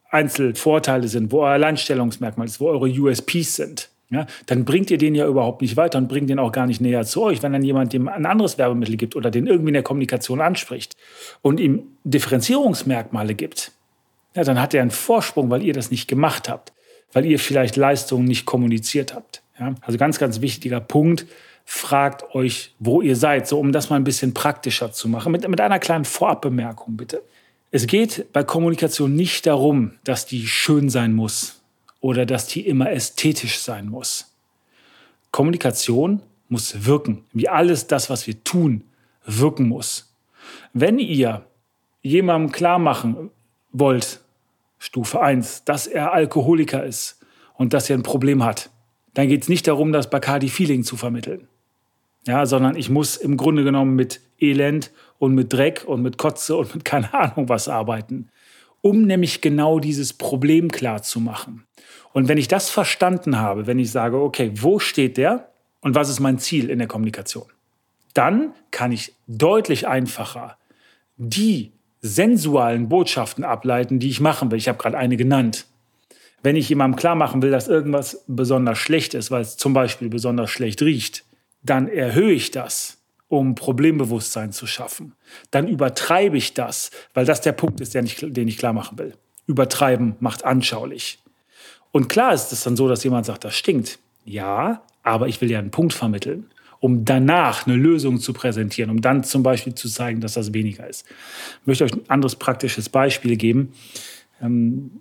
Einzelvorteile 0.10 1.08
sind, 1.08 1.32
wo 1.32 1.42
euer 1.42 1.52
Alleinstellungsmerkmal 1.52 2.48
ist, 2.48 2.60
wo 2.60 2.70
eure 2.70 2.90
USPs 2.90 3.56
sind 3.56 3.92
ja, 4.12 4.26
dann 4.48 4.66
bringt 4.66 4.90
ihr 4.90 4.98
den 4.98 5.14
ja 5.14 5.28
überhaupt 5.28 5.62
nicht 5.62 5.78
weiter 5.78 6.00
und 6.00 6.08
bringt 6.08 6.32
den 6.32 6.40
auch 6.40 6.52
gar 6.52 6.66
nicht 6.66 6.82
näher 6.82 7.04
zu 7.06 7.22
euch. 7.22 7.44
Wenn 7.44 7.54
dann 7.54 7.64
jemand 7.64 7.94
dem 7.94 8.08
ein 8.08 8.26
anderes 8.26 8.58
Werbemittel 8.58 8.98
gibt 8.98 9.16
oder 9.16 9.30
den 9.30 9.46
irgendwie 9.46 9.70
in 9.70 9.76
der 9.76 9.84
Kommunikation 9.84 10.42
anspricht 10.42 10.96
und 11.44 11.60
ihm 11.60 11.84
Differenzierungsmerkmale 12.04 13.36
gibt, 13.36 13.72
ja, 14.36 14.44
dann 14.44 14.60
hat 14.60 14.74
er 14.74 14.82
einen 14.82 14.92
Vorsprung, 14.92 15.52
weil 15.52 15.62
ihr 15.62 15.74
das 15.74 15.92
nicht 15.92 16.08
gemacht 16.08 16.50
habt, 16.50 16.74
weil 17.14 17.26
ihr 17.26 17.40
vielleicht 17.40 17.76
Leistungen 17.76 18.26
nicht 18.26 18.46
kommuniziert 18.46 19.14
habt. 19.14 19.42
Ja, 19.60 19.76
also 19.82 19.98
ganz, 19.98 20.20
ganz 20.20 20.42
wichtiger 20.42 20.80
Punkt. 20.80 21.26
Fragt 21.66 22.34
euch, 22.34 22.74
wo 22.80 23.02
ihr 23.02 23.16
seid, 23.16 23.48
so 23.48 23.60
um 23.60 23.72
das 23.72 23.90
mal 23.90 23.98
ein 23.98 24.04
bisschen 24.04 24.34
praktischer 24.34 24.92
zu 24.92 25.08
machen. 25.08 25.32
Mit, 25.32 25.48
mit 25.48 25.62
einer 25.62 25.80
kleinen 25.80 26.06
Vorabbemerkung 26.06 26.98
bitte. 26.98 27.22
Es 27.72 27.86
geht 27.86 28.34
bei 28.34 28.44
Kommunikation 28.44 29.16
nicht 29.16 29.46
darum, 29.46 29.92
dass 30.04 30.26
die 30.26 30.48
schön 30.48 30.90
sein 30.90 31.14
muss, 31.14 31.60
oder 32.02 32.26
dass 32.26 32.48
die 32.48 32.66
immer 32.66 32.92
ästhetisch 32.92 33.60
sein 33.60 33.88
muss. 33.88 34.34
Kommunikation 35.32 36.22
muss 36.48 36.86
wirken, 36.86 37.26
wie 37.34 37.50
alles 37.50 37.88
das, 37.88 38.10
was 38.10 38.26
wir 38.26 38.44
tun, 38.44 38.84
wirken 39.26 39.68
muss. 39.68 40.14
Wenn 40.74 40.98
ihr 41.00 41.46
jemandem 42.02 42.52
klar 42.52 42.80
machen 42.80 43.30
wollt, 43.72 44.22
Stufe 44.80 45.22
1, 45.22 45.66
dass 45.66 45.88
er 45.88 46.14
Alkoholiker 46.14 46.84
ist 46.84 47.20
und 47.54 47.74
dass 47.74 47.90
er 47.90 47.98
ein 47.98 48.04
Problem 48.04 48.44
hat, 48.44 48.70
dann 49.14 49.28
geht 49.28 49.44
es 49.44 49.50
nicht 49.50 49.68
darum, 49.68 49.92
das 49.92 50.10
Bacardi-Feeling 50.10 50.84
zu 50.84 50.96
vermitteln. 50.96 51.48
Ja, 52.26 52.46
sondern 52.46 52.76
ich 52.76 52.90
muss 52.90 53.18
im 53.18 53.38
Grunde 53.38 53.64
genommen 53.64 53.96
mit 53.96 54.22
Elend 54.40 54.92
und 55.18 55.36
mit 55.36 55.52
Dreck 55.52 55.84
und 55.86 56.02
mit 56.02 56.18
Kotze 56.18 56.56
und 56.56 56.74
mit 56.74 56.86
keine 56.86 57.14
Ahnung 57.14 57.50
was 57.50 57.68
arbeiten, 57.68 58.30
um 58.82 59.04
nämlich 59.04 59.42
genau 59.42 59.80
dieses 59.80 60.14
Problem 60.14 60.72
klar 60.72 61.02
zu 61.02 61.20
machen. 61.20 61.66
Und 62.14 62.28
wenn 62.28 62.38
ich 62.38 62.48
das 62.48 62.70
verstanden 62.70 63.38
habe, 63.40 63.68
wenn 63.68 63.80
ich 63.80 63.92
sage, 63.92 64.18
okay, 64.22 64.52
wo 64.56 64.80
steht 64.80 65.18
der 65.18 65.50
und 65.82 65.96
was 65.96 66.10
ist 66.10 66.20
mein 66.20 66.40
Ziel 66.40 66.70
in 66.70 66.80
der 66.80 66.88
Kommunikation, 66.88 67.46
dann 68.14 68.54
kann 68.72 68.92
ich 68.92 69.14
deutlich 69.28 69.88
einfacher 69.88 70.58
die 71.18 71.72
sensualen 72.02 72.90
Botschaften 72.90 73.44
ableiten, 73.44 74.00
die 74.00 74.10
ich 74.10 74.20
machen 74.20 74.52
will. 74.52 74.58
Ich 74.58 74.68
habe 74.68 74.78
gerade 74.78 74.98
eine 74.98 75.18
genannt. 75.18 75.66
Wenn 76.42 76.56
ich 76.56 76.70
jemandem 76.70 76.98
klar 76.98 77.16
machen 77.16 77.42
will, 77.42 77.52
dass 77.52 77.68
irgendwas 77.68 78.24
besonders 78.28 78.78
schlecht 78.78 79.14
ist, 79.14 79.30
weil 79.32 79.42
es 79.42 79.58
zum 79.58 79.74
Beispiel 79.74 80.10
besonders 80.10 80.50
schlecht 80.50 80.82
riecht, 80.82 81.26
dann 81.62 81.90
erhöhe 81.90 82.32
ich 82.32 82.52
das, 82.52 82.98
um 83.28 83.56
Problembewusstsein 83.56 84.54
zu 84.54 84.66
schaffen. 84.66 85.14
Dann 85.52 85.68
übertreibe 85.68 86.38
ich 86.38 86.54
das, 86.54 86.92
weil 87.14 87.26
das 87.26 87.42
der 87.42 87.52
Punkt 87.52 87.82
ist, 87.82 87.94
den 87.94 88.06
ich, 88.06 88.18
den 88.18 88.48
klar 88.50 88.74
machen 88.74 88.98
will. 88.98 89.16
Übertreiben 89.48 90.16
macht 90.20 90.46
anschaulich. 90.46 91.20
Und 91.92 92.08
klar 92.08 92.34
ist 92.34 92.54
es 92.54 92.64
dann 92.64 92.78
so, 92.78 92.88
dass 92.88 93.04
jemand 93.04 93.26
sagt, 93.26 93.44
das 93.44 93.56
stinkt. 93.56 94.00
Ja, 94.24 94.84
aber 95.04 95.28
ich 95.28 95.42
will 95.42 95.52
ja 95.52 95.60
einen 95.60 95.72
Punkt 95.72 95.94
vermitteln, 95.94 96.50
um 96.80 97.06
danach 97.06 97.68
eine 97.68 97.76
Lösung 97.76 98.20
zu 98.20 98.34
präsentieren, 98.34 98.90
um 98.90 99.02
dann 99.02 99.24
zum 99.24 99.44
Beispiel 99.44 99.76
zu 99.76 99.90
zeigen, 99.90 100.22
dass 100.22 100.34
das 100.34 100.54
weniger 100.54 100.88
ist. 100.88 101.06
Ich 101.62 101.68
möchte 101.68 101.84
euch 101.84 101.94
ein 101.94 102.10
anderes 102.10 102.36
praktisches 102.36 102.90
Beispiel 102.90 103.36
geben, 103.36 103.74
ähm, 104.42 104.92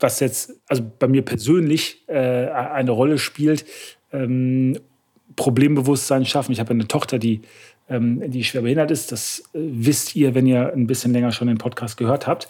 was 0.00 0.20
jetzt 0.20 0.54
also 0.68 0.82
bei 0.98 1.08
mir 1.08 1.22
persönlich 1.22 2.02
äh, 2.08 2.48
eine 2.48 2.90
Rolle 2.90 3.18
spielt. 3.18 3.64
Ähm, 4.12 4.78
Problembewusstsein 5.36 6.26
schaffen. 6.26 6.52
Ich 6.52 6.60
habe 6.60 6.70
eine 6.70 6.88
Tochter, 6.88 7.18
die, 7.18 7.42
ähm, 7.88 8.30
die 8.30 8.44
schwer 8.44 8.62
behindert 8.62 8.90
ist. 8.90 9.12
Das 9.12 9.40
äh, 9.54 9.58
wisst 9.60 10.16
ihr, 10.16 10.34
wenn 10.34 10.46
ihr 10.46 10.72
ein 10.72 10.86
bisschen 10.86 11.12
länger 11.12 11.32
schon 11.32 11.48
den 11.48 11.58
Podcast 11.58 11.96
gehört 11.96 12.26
habt. 12.26 12.48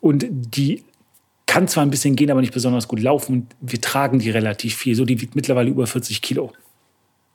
Und 0.00 0.26
die 0.28 0.82
kann 1.46 1.66
zwar 1.66 1.84
ein 1.84 1.90
bisschen 1.90 2.16
gehen, 2.16 2.30
aber 2.30 2.40
nicht 2.40 2.52
besonders 2.52 2.88
gut 2.88 3.00
laufen. 3.00 3.48
wir 3.60 3.80
tragen 3.80 4.18
die 4.18 4.30
relativ 4.30 4.76
viel. 4.76 4.94
So, 4.94 5.04
die 5.04 5.20
wiegt 5.20 5.34
mittlerweile 5.34 5.70
über 5.70 5.86
40 5.86 6.20
Kilo. 6.20 6.52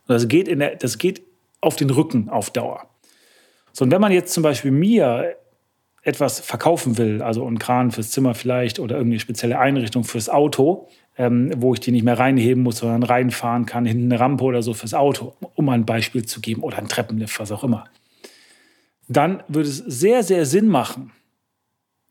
Das 0.07 0.27
geht, 0.27 0.47
in 0.47 0.59
der, 0.59 0.75
das 0.75 0.97
geht 0.97 1.21
auf 1.61 1.75
den 1.75 1.89
Rücken 1.89 2.29
auf 2.29 2.51
Dauer. 2.51 2.87
So, 3.71 3.85
und 3.85 3.91
wenn 3.91 4.01
man 4.01 4.11
jetzt 4.11 4.33
zum 4.33 4.43
Beispiel 4.43 4.71
mir 4.71 5.35
etwas 6.03 6.41
verkaufen 6.41 6.97
will, 6.97 7.21
also 7.21 7.45
einen 7.47 7.59
Kran 7.59 7.91
fürs 7.91 8.11
Zimmer 8.11 8.35
vielleicht 8.35 8.79
oder 8.79 8.97
irgendeine 8.97 9.21
spezielle 9.21 9.57
Einrichtung 9.57 10.03
fürs 10.03 10.29
Auto, 10.29 10.89
ähm, 11.17 11.51
wo 11.57 11.73
ich 11.73 11.79
die 11.79 11.91
nicht 11.91 12.03
mehr 12.03 12.19
reinheben 12.19 12.63
muss, 12.63 12.79
sondern 12.79 13.03
reinfahren 13.03 13.65
kann, 13.65 13.85
hinten 13.85 14.11
eine 14.11 14.19
Rampe 14.19 14.43
oder 14.43 14.61
so 14.61 14.73
fürs 14.73 14.93
Auto, 14.93 15.35
um 15.55 15.69
ein 15.69 15.85
Beispiel 15.85 16.25
zu 16.25 16.41
geben, 16.41 16.61
oder 16.61 16.77
ein 16.77 16.87
Treppenlift, 16.87 17.39
was 17.39 17.51
auch 17.51 17.63
immer, 17.63 17.85
dann 19.07 19.43
würde 19.47 19.69
es 19.69 19.77
sehr, 19.77 20.23
sehr 20.23 20.45
Sinn 20.45 20.67
machen, 20.67 21.11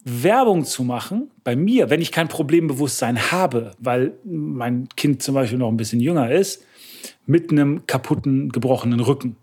Werbung 0.05 0.65
zu 0.65 0.85
machen, 0.85 1.31
bei 1.45 1.55
mir, 1.55 1.91
wenn 1.91 2.01
ich 2.01 2.13
kein 2.13 2.29
Problembewusstsein 2.29 3.31
habe, 3.31 3.73
weil 3.79 4.15
mein 4.25 4.89
Kind 4.97 5.23
zum 5.23 5.35
Beispiel 5.35 5.59
noch 5.59 5.69
ein 5.69 5.77
bisschen 5.77 6.01
jünger 6.01 6.31
ist, 6.31 6.65
mit 7.27 7.51
einem 7.51 7.87
kaputten, 7.87 8.51
gebrochenen 8.51 9.01
Rücken. 9.01 9.37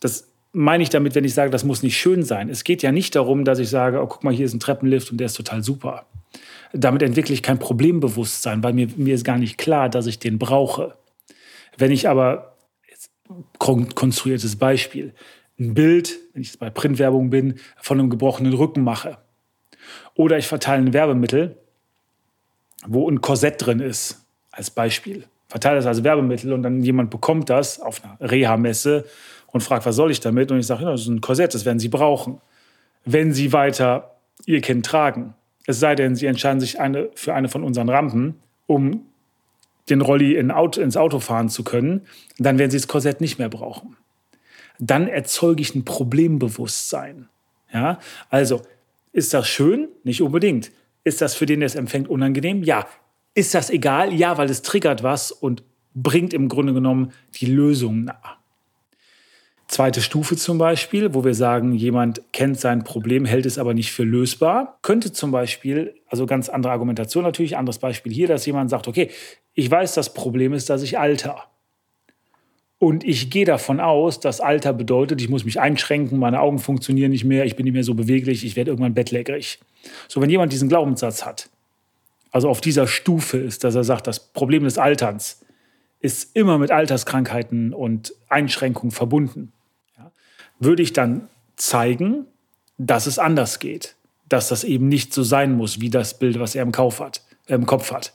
Das 0.00 0.28
meine 0.52 0.82
ich 0.82 0.90
damit, 0.90 1.14
wenn 1.14 1.24
ich 1.24 1.34
sage, 1.34 1.50
das 1.50 1.64
muss 1.64 1.82
nicht 1.82 1.96
schön 1.96 2.22
sein. 2.22 2.48
Es 2.48 2.64
geht 2.64 2.82
ja 2.82 2.92
nicht 2.92 3.14
darum, 3.14 3.44
dass 3.44 3.58
ich 3.58 3.70
sage, 3.70 4.02
oh, 4.02 4.06
guck 4.06 4.22
mal, 4.22 4.34
hier 4.34 4.46
ist 4.46 4.52
ein 4.52 4.60
Treppenlift 4.60 5.10
und 5.10 5.18
der 5.18 5.26
ist 5.26 5.36
total 5.36 5.62
super. 5.62 6.06
Damit 6.72 7.02
entwickle 7.02 7.34
ich 7.34 7.42
kein 7.42 7.58
Problembewusstsein, 7.58 8.62
weil 8.62 8.74
mir, 8.74 8.88
mir 8.96 9.14
ist 9.14 9.24
gar 9.24 9.38
nicht 9.38 9.58
klar, 9.58 9.88
dass 9.88 10.06
ich 10.06 10.18
den 10.18 10.38
brauche. 10.38 10.94
Wenn 11.76 11.90
ich 11.90 12.08
aber, 12.08 12.56
jetzt 12.88 13.10
konstruiertes 13.58 14.56
Beispiel, 14.56 15.14
ein 15.58 15.74
Bild, 15.74 16.18
wenn 16.32 16.42
ich 16.42 16.58
bei 16.58 16.70
Printwerbung 16.70 17.30
bin, 17.30 17.58
von 17.80 17.98
einem 17.98 18.10
gebrochenen 18.10 18.52
Rücken 18.52 18.82
mache. 18.82 19.18
Oder 20.14 20.38
ich 20.38 20.46
verteile 20.46 20.82
ein 20.82 20.92
Werbemittel, 20.92 21.56
wo 22.86 23.08
ein 23.08 23.20
Korsett 23.20 23.64
drin 23.64 23.80
ist, 23.80 24.26
als 24.50 24.70
Beispiel. 24.70 25.24
Verteile 25.52 25.76
das 25.76 25.86
als 25.86 26.02
Werbemittel 26.02 26.54
und 26.54 26.62
dann 26.62 26.82
jemand 26.82 27.10
bekommt 27.10 27.50
das 27.50 27.78
auf 27.78 28.02
einer 28.02 28.16
Reha-Messe 28.30 29.04
und 29.48 29.60
fragt, 29.60 29.84
was 29.84 29.96
soll 29.96 30.10
ich 30.10 30.18
damit? 30.18 30.50
Und 30.50 30.58
ich 30.58 30.66
sage, 30.66 30.84
ja, 30.84 30.90
das 30.90 31.02
ist 31.02 31.08
ein 31.08 31.20
Korsett, 31.20 31.52
das 31.52 31.66
werden 31.66 31.78
Sie 31.78 31.90
brauchen, 31.90 32.40
wenn 33.04 33.34
Sie 33.34 33.52
weiter 33.52 34.16
Ihr 34.46 34.62
Kind 34.62 34.86
tragen. 34.86 35.34
Es 35.66 35.78
sei 35.78 35.94
denn, 35.94 36.16
Sie 36.16 36.24
entscheiden 36.24 36.58
sich 36.58 36.80
eine, 36.80 37.10
für 37.14 37.34
eine 37.34 37.50
von 37.50 37.64
unseren 37.64 37.90
Rampen, 37.90 38.36
um 38.66 39.04
den 39.90 40.00
Rolli 40.00 40.36
in 40.36 40.50
Auto, 40.50 40.80
ins 40.80 40.96
Auto 40.96 41.20
fahren 41.20 41.50
zu 41.50 41.64
können, 41.64 42.06
dann 42.38 42.58
werden 42.58 42.70
Sie 42.70 42.78
das 42.78 42.88
Korsett 42.88 43.20
nicht 43.20 43.38
mehr 43.38 43.50
brauchen. 43.50 43.98
Dann 44.78 45.06
erzeuge 45.06 45.60
ich 45.60 45.74
ein 45.74 45.84
Problembewusstsein. 45.84 47.28
Ja? 47.74 47.98
Also, 48.30 48.62
ist 49.12 49.34
das 49.34 49.46
schön? 49.46 49.88
Nicht 50.02 50.22
unbedingt. 50.22 50.72
Ist 51.04 51.20
das 51.20 51.34
für 51.34 51.44
den, 51.44 51.60
der 51.60 51.66
es 51.66 51.74
empfängt, 51.74 52.08
unangenehm? 52.08 52.62
Ja. 52.62 52.86
Ist 53.34 53.54
das 53.54 53.70
egal? 53.70 54.12
Ja, 54.12 54.36
weil 54.38 54.50
es 54.50 54.62
triggert 54.62 55.02
was 55.02 55.32
und 55.32 55.62
bringt 55.94 56.34
im 56.34 56.48
Grunde 56.48 56.74
genommen 56.74 57.12
die 57.40 57.46
Lösung 57.46 58.04
nah. 58.04 58.20
Zweite 59.68 60.02
Stufe 60.02 60.36
zum 60.36 60.58
Beispiel, 60.58 61.14
wo 61.14 61.24
wir 61.24 61.34
sagen, 61.34 61.72
jemand 61.72 62.20
kennt 62.32 62.60
sein 62.60 62.84
Problem, 62.84 63.24
hält 63.24 63.46
es 63.46 63.56
aber 63.56 63.72
nicht 63.72 63.90
für 63.90 64.04
lösbar, 64.04 64.78
könnte 64.82 65.12
zum 65.12 65.30
Beispiel, 65.30 65.94
also 66.08 66.26
ganz 66.26 66.50
andere 66.50 66.72
Argumentation 66.72 67.24
natürlich, 67.24 67.56
anderes 67.56 67.78
Beispiel 67.78 68.12
hier, 68.12 68.28
dass 68.28 68.44
jemand 68.44 68.68
sagt, 68.68 68.86
okay, 68.86 69.08
ich 69.54 69.70
weiß, 69.70 69.94
das 69.94 70.12
Problem 70.12 70.52
ist, 70.52 70.68
dass 70.68 70.82
ich 70.82 70.98
alter. 70.98 71.44
Und 72.78 73.04
ich 73.04 73.30
gehe 73.30 73.46
davon 73.46 73.80
aus, 73.80 74.20
dass 74.20 74.40
Alter 74.40 74.72
bedeutet, 74.72 75.22
ich 75.22 75.28
muss 75.28 75.44
mich 75.44 75.60
einschränken, 75.60 76.18
meine 76.18 76.40
Augen 76.40 76.58
funktionieren 76.58 77.12
nicht 77.12 77.24
mehr, 77.24 77.46
ich 77.46 77.56
bin 77.56 77.64
nicht 77.64 77.74
mehr 77.74 77.84
so 77.84 77.94
beweglich, 77.94 78.44
ich 78.44 78.56
werde 78.56 78.72
irgendwann 78.72 78.92
bettlägerig. 78.92 79.60
So, 80.08 80.20
wenn 80.20 80.28
jemand 80.28 80.52
diesen 80.52 80.68
Glaubenssatz 80.68 81.24
hat, 81.24 81.48
also 82.32 82.48
auf 82.48 82.60
dieser 82.60 82.88
Stufe 82.88 83.38
ist, 83.38 83.62
dass 83.62 83.74
er 83.74 83.84
sagt, 83.84 84.06
das 84.06 84.18
Problem 84.18 84.64
des 84.64 84.78
Alterns 84.78 85.44
ist 86.00 86.34
immer 86.34 86.58
mit 86.58 86.72
Alterskrankheiten 86.72 87.72
und 87.72 88.14
Einschränkungen 88.28 88.90
verbunden 88.90 89.52
würde 90.64 90.82
ich 90.82 90.92
dann 90.92 91.28
zeigen, 91.56 92.26
dass 92.78 93.06
es 93.06 93.18
anders 93.18 93.58
geht. 93.58 93.96
Dass 94.28 94.48
das 94.48 94.64
eben 94.64 94.88
nicht 94.88 95.12
so 95.12 95.22
sein 95.22 95.56
muss, 95.56 95.80
wie 95.80 95.90
das 95.90 96.18
Bild, 96.18 96.38
was 96.38 96.54
er 96.54 96.62
im, 96.62 96.72
Kauf 96.72 97.00
hat, 97.00 97.22
äh, 97.46 97.54
im 97.54 97.66
Kopf 97.66 97.92
hat. 97.92 98.14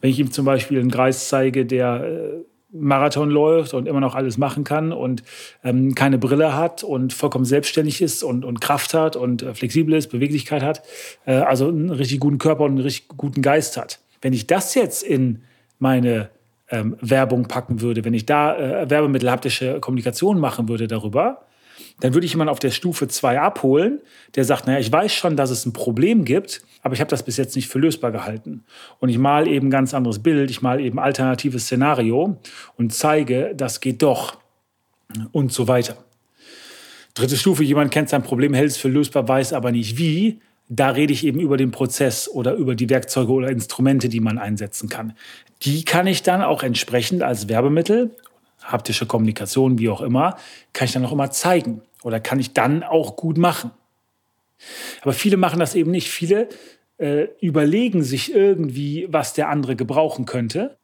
Wenn 0.00 0.10
ich 0.10 0.18
ihm 0.18 0.32
zum 0.32 0.44
Beispiel 0.44 0.80
einen 0.80 0.90
Kreis 0.90 1.28
zeige, 1.28 1.66
der 1.66 2.04
äh, 2.04 2.44
Marathon 2.72 3.30
läuft 3.30 3.74
und 3.74 3.86
immer 3.86 4.00
noch 4.00 4.14
alles 4.14 4.38
machen 4.38 4.64
kann 4.64 4.92
und 4.92 5.22
ähm, 5.62 5.94
keine 5.94 6.18
Brille 6.18 6.56
hat 6.56 6.82
und 6.82 7.12
vollkommen 7.12 7.44
selbstständig 7.44 8.00
ist 8.00 8.22
und, 8.22 8.44
und 8.44 8.60
Kraft 8.60 8.94
hat 8.94 9.14
und 9.14 9.42
äh, 9.42 9.54
flexibel 9.54 9.94
ist, 9.94 10.08
Beweglichkeit 10.08 10.62
hat, 10.62 10.82
äh, 11.26 11.34
also 11.34 11.68
einen 11.68 11.90
richtig 11.90 12.20
guten 12.20 12.38
Körper 12.38 12.64
und 12.64 12.72
einen 12.72 12.80
richtig 12.80 13.08
guten 13.08 13.42
Geist 13.42 13.76
hat. 13.76 14.00
Wenn 14.22 14.32
ich 14.32 14.46
das 14.46 14.74
jetzt 14.74 15.02
in 15.02 15.42
meine 15.78 16.30
ähm, 16.70 16.96
Werbung 17.00 17.46
packen 17.46 17.80
würde, 17.82 18.04
wenn 18.04 18.14
ich 18.14 18.24
da 18.24 18.56
äh, 18.56 18.88
Werbemittel 18.88 19.30
haptische 19.30 19.78
Kommunikation 19.80 20.38
machen 20.38 20.68
würde 20.68 20.88
darüber, 20.88 21.42
dann 22.00 22.14
würde 22.14 22.26
ich 22.26 22.32
jemanden 22.32 22.50
auf 22.50 22.58
der 22.58 22.70
Stufe 22.70 23.08
2 23.08 23.40
abholen, 23.40 24.00
der 24.34 24.44
sagt, 24.44 24.66
naja, 24.66 24.78
ich 24.78 24.90
weiß 24.90 25.12
schon, 25.12 25.36
dass 25.36 25.50
es 25.50 25.66
ein 25.66 25.72
Problem 25.72 26.24
gibt, 26.24 26.62
aber 26.82 26.94
ich 26.94 27.00
habe 27.00 27.10
das 27.10 27.22
bis 27.22 27.36
jetzt 27.36 27.54
nicht 27.54 27.68
für 27.68 27.78
lösbar 27.78 28.12
gehalten. 28.12 28.64
Und 28.98 29.08
ich 29.08 29.18
mal 29.18 29.46
eben 29.46 29.68
ein 29.68 29.70
ganz 29.70 29.94
anderes 29.94 30.18
Bild, 30.18 30.50
ich 30.50 30.62
mal 30.62 30.80
eben 30.80 30.98
alternatives 30.98 31.64
Szenario 31.64 32.36
und 32.76 32.92
zeige, 32.92 33.54
das 33.56 33.80
geht 33.80 34.02
doch 34.02 34.38
und 35.32 35.52
so 35.52 35.68
weiter. 35.68 35.96
Dritte 37.14 37.36
Stufe, 37.36 37.62
jemand 37.62 37.90
kennt 37.90 38.08
sein 38.08 38.22
Problem, 38.22 38.54
hält 38.54 38.70
es 38.70 38.76
für 38.78 38.88
lösbar, 38.88 39.28
weiß 39.28 39.52
aber 39.52 39.70
nicht 39.70 39.98
wie. 39.98 40.40
Da 40.68 40.90
rede 40.90 41.12
ich 41.12 41.26
eben 41.26 41.38
über 41.38 41.58
den 41.58 41.70
Prozess 41.70 42.28
oder 42.28 42.54
über 42.54 42.74
die 42.74 42.88
Werkzeuge 42.88 43.30
oder 43.30 43.50
Instrumente, 43.50 44.08
die 44.08 44.20
man 44.20 44.38
einsetzen 44.38 44.88
kann. 44.88 45.12
Die 45.62 45.84
kann 45.84 46.06
ich 46.06 46.22
dann 46.22 46.40
auch 46.42 46.62
entsprechend 46.62 47.22
als 47.22 47.48
Werbemittel 47.48 48.10
haptische 48.64 49.06
Kommunikation, 49.06 49.78
wie 49.78 49.88
auch 49.88 50.00
immer, 50.00 50.36
kann 50.72 50.86
ich 50.86 50.92
dann 50.92 51.04
auch 51.04 51.12
immer 51.12 51.30
zeigen 51.30 51.82
oder 52.02 52.20
kann 52.20 52.40
ich 52.40 52.52
dann 52.52 52.82
auch 52.82 53.16
gut 53.16 53.38
machen. 53.38 53.70
Aber 55.02 55.12
viele 55.12 55.36
machen 55.36 55.60
das 55.60 55.74
eben 55.74 55.90
nicht. 55.90 56.08
Viele 56.08 56.48
äh, 56.98 57.28
überlegen 57.40 58.02
sich 58.02 58.34
irgendwie, 58.34 59.06
was 59.10 59.34
der 59.34 59.48
andere 59.48 59.76
gebrauchen 59.76 60.24
könnte 60.24 60.78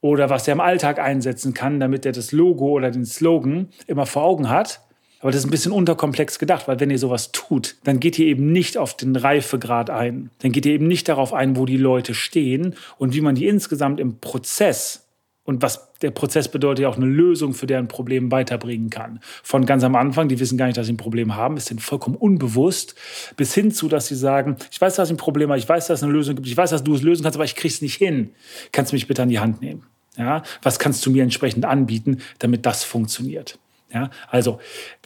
oder 0.00 0.30
was 0.30 0.46
er 0.46 0.52
im 0.52 0.60
Alltag 0.60 0.98
einsetzen 0.98 1.54
kann, 1.54 1.80
damit 1.80 2.06
er 2.06 2.12
das 2.12 2.32
Logo 2.32 2.70
oder 2.70 2.90
den 2.90 3.04
Slogan 3.04 3.68
immer 3.86 4.06
vor 4.06 4.22
Augen 4.22 4.48
hat. 4.48 4.82
Aber 5.20 5.32
das 5.32 5.40
ist 5.40 5.46
ein 5.46 5.50
bisschen 5.50 5.72
unterkomplex 5.72 6.38
gedacht, 6.38 6.68
weil 6.68 6.78
wenn 6.78 6.90
ihr 6.90 6.98
sowas 6.98 7.32
tut, 7.32 7.76
dann 7.84 8.00
geht 8.00 8.18
ihr 8.18 8.26
eben 8.26 8.52
nicht 8.52 8.76
auf 8.76 8.96
den 8.96 9.16
Reifegrad 9.16 9.90
ein. 9.90 10.30
Dann 10.40 10.52
geht 10.52 10.66
ihr 10.66 10.74
eben 10.74 10.86
nicht 10.86 11.08
darauf 11.08 11.32
ein, 11.32 11.56
wo 11.56 11.64
die 11.64 11.78
Leute 11.78 12.14
stehen 12.14 12.74
und 12.98 13.14
wie 13.14 13.22
man 13.22 13.34
die 13.34 13.46
insgesamt 13.46 13.98
im 13.98 14.20
Prozess 14.20 15.05
und 15.46 15.62
was 15.62 15.88
der 16.02 16.10
Prozess 16.10 16.48
bedeutet 16.48 16.82
ja 16.82 16.88
auch 16.88 16.96
eine 16.96 17.06
Lösung 17.06 17.54
für 17.54 17.66
deren 17.66 17.88
Problem 17.88 18.30
weiterbringen 18.30 18.90
kann. 18.90 19.20
Von 19.42 19.64
ganz 19.64 19.84
am 19.84 19.94
Anfang, 19.94 20.28
die 20.28 20.38
wissen 20.38 20.58
gar 20.58 20.66
nicht, 20.66 20.76
dass 20.76 20.86
sie 20.86 20.92
ein 20.92 20.98
Problem 20.98 21.36
haben, 21.36 21.56
ist 21.56 21.70
denen 21.70 21.78
vollkommen 21.78 22.16
unbewusst, 22.16 22.96
bis 23.36 23.54
hin 23.54 23.70
zu, 23.70 23.88
dass 23.88 24.08
sie 24.08 24.16
sagen, 24.16 24.56
ich 24.70 24.80
weiß, 24.80 24.96
dass 24.96 25.08
ich 25.08 25.14
ein 25.14 25.18
Problem 25.18 25.48
habe, 25.48 25.58
ich 25.58 25.68
weiß, 25.68 25.86
dass 25.86 26.00
es 26.00 26.02
eine 26.02 26.12
Lösung 26.12 26.34
gibt, 26.34 26.46
ich 26.46 26.56
weiß, 26.56 26.70
dass 26.70 26.84
du 26.84 26.94
es 26.94 27.02
lösen 27.02 27.22
kannst, 27.22 27.36
aber 27.36 27.44
ich 27.44 27.54
krieg's 27.54 27.80
nicht 27.80 27.94
hin. 27.94 28.30
Kannst 28.72 28.92
du 28.92 28.96
mich 28.96 29.06
bitte 29.06 29.22
an 29.22 29.28
die 29.28 29.38
Hand 29.38 29.62
nehmen? 29.62 29.84
Ja, 30.18 30.42
was 30.62 30.78
kannst 30.78 31.04
du 31.06 31.10
mir 31.10 31.22
entsprechend 31.22 31.64
anbieten, 31.64 32.18
damit 32.38 32.66
das 32.66 32.84
funktioniert? 32.84 33.58
Ja, 33.92 34.10
also 34.28 34.58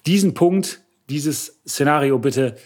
diesen 0.06 0.34
Punkt, 0.34 0.80
dieses 1.10 1.60
Szenario 1.66 2.18
bitte 2.18 2.56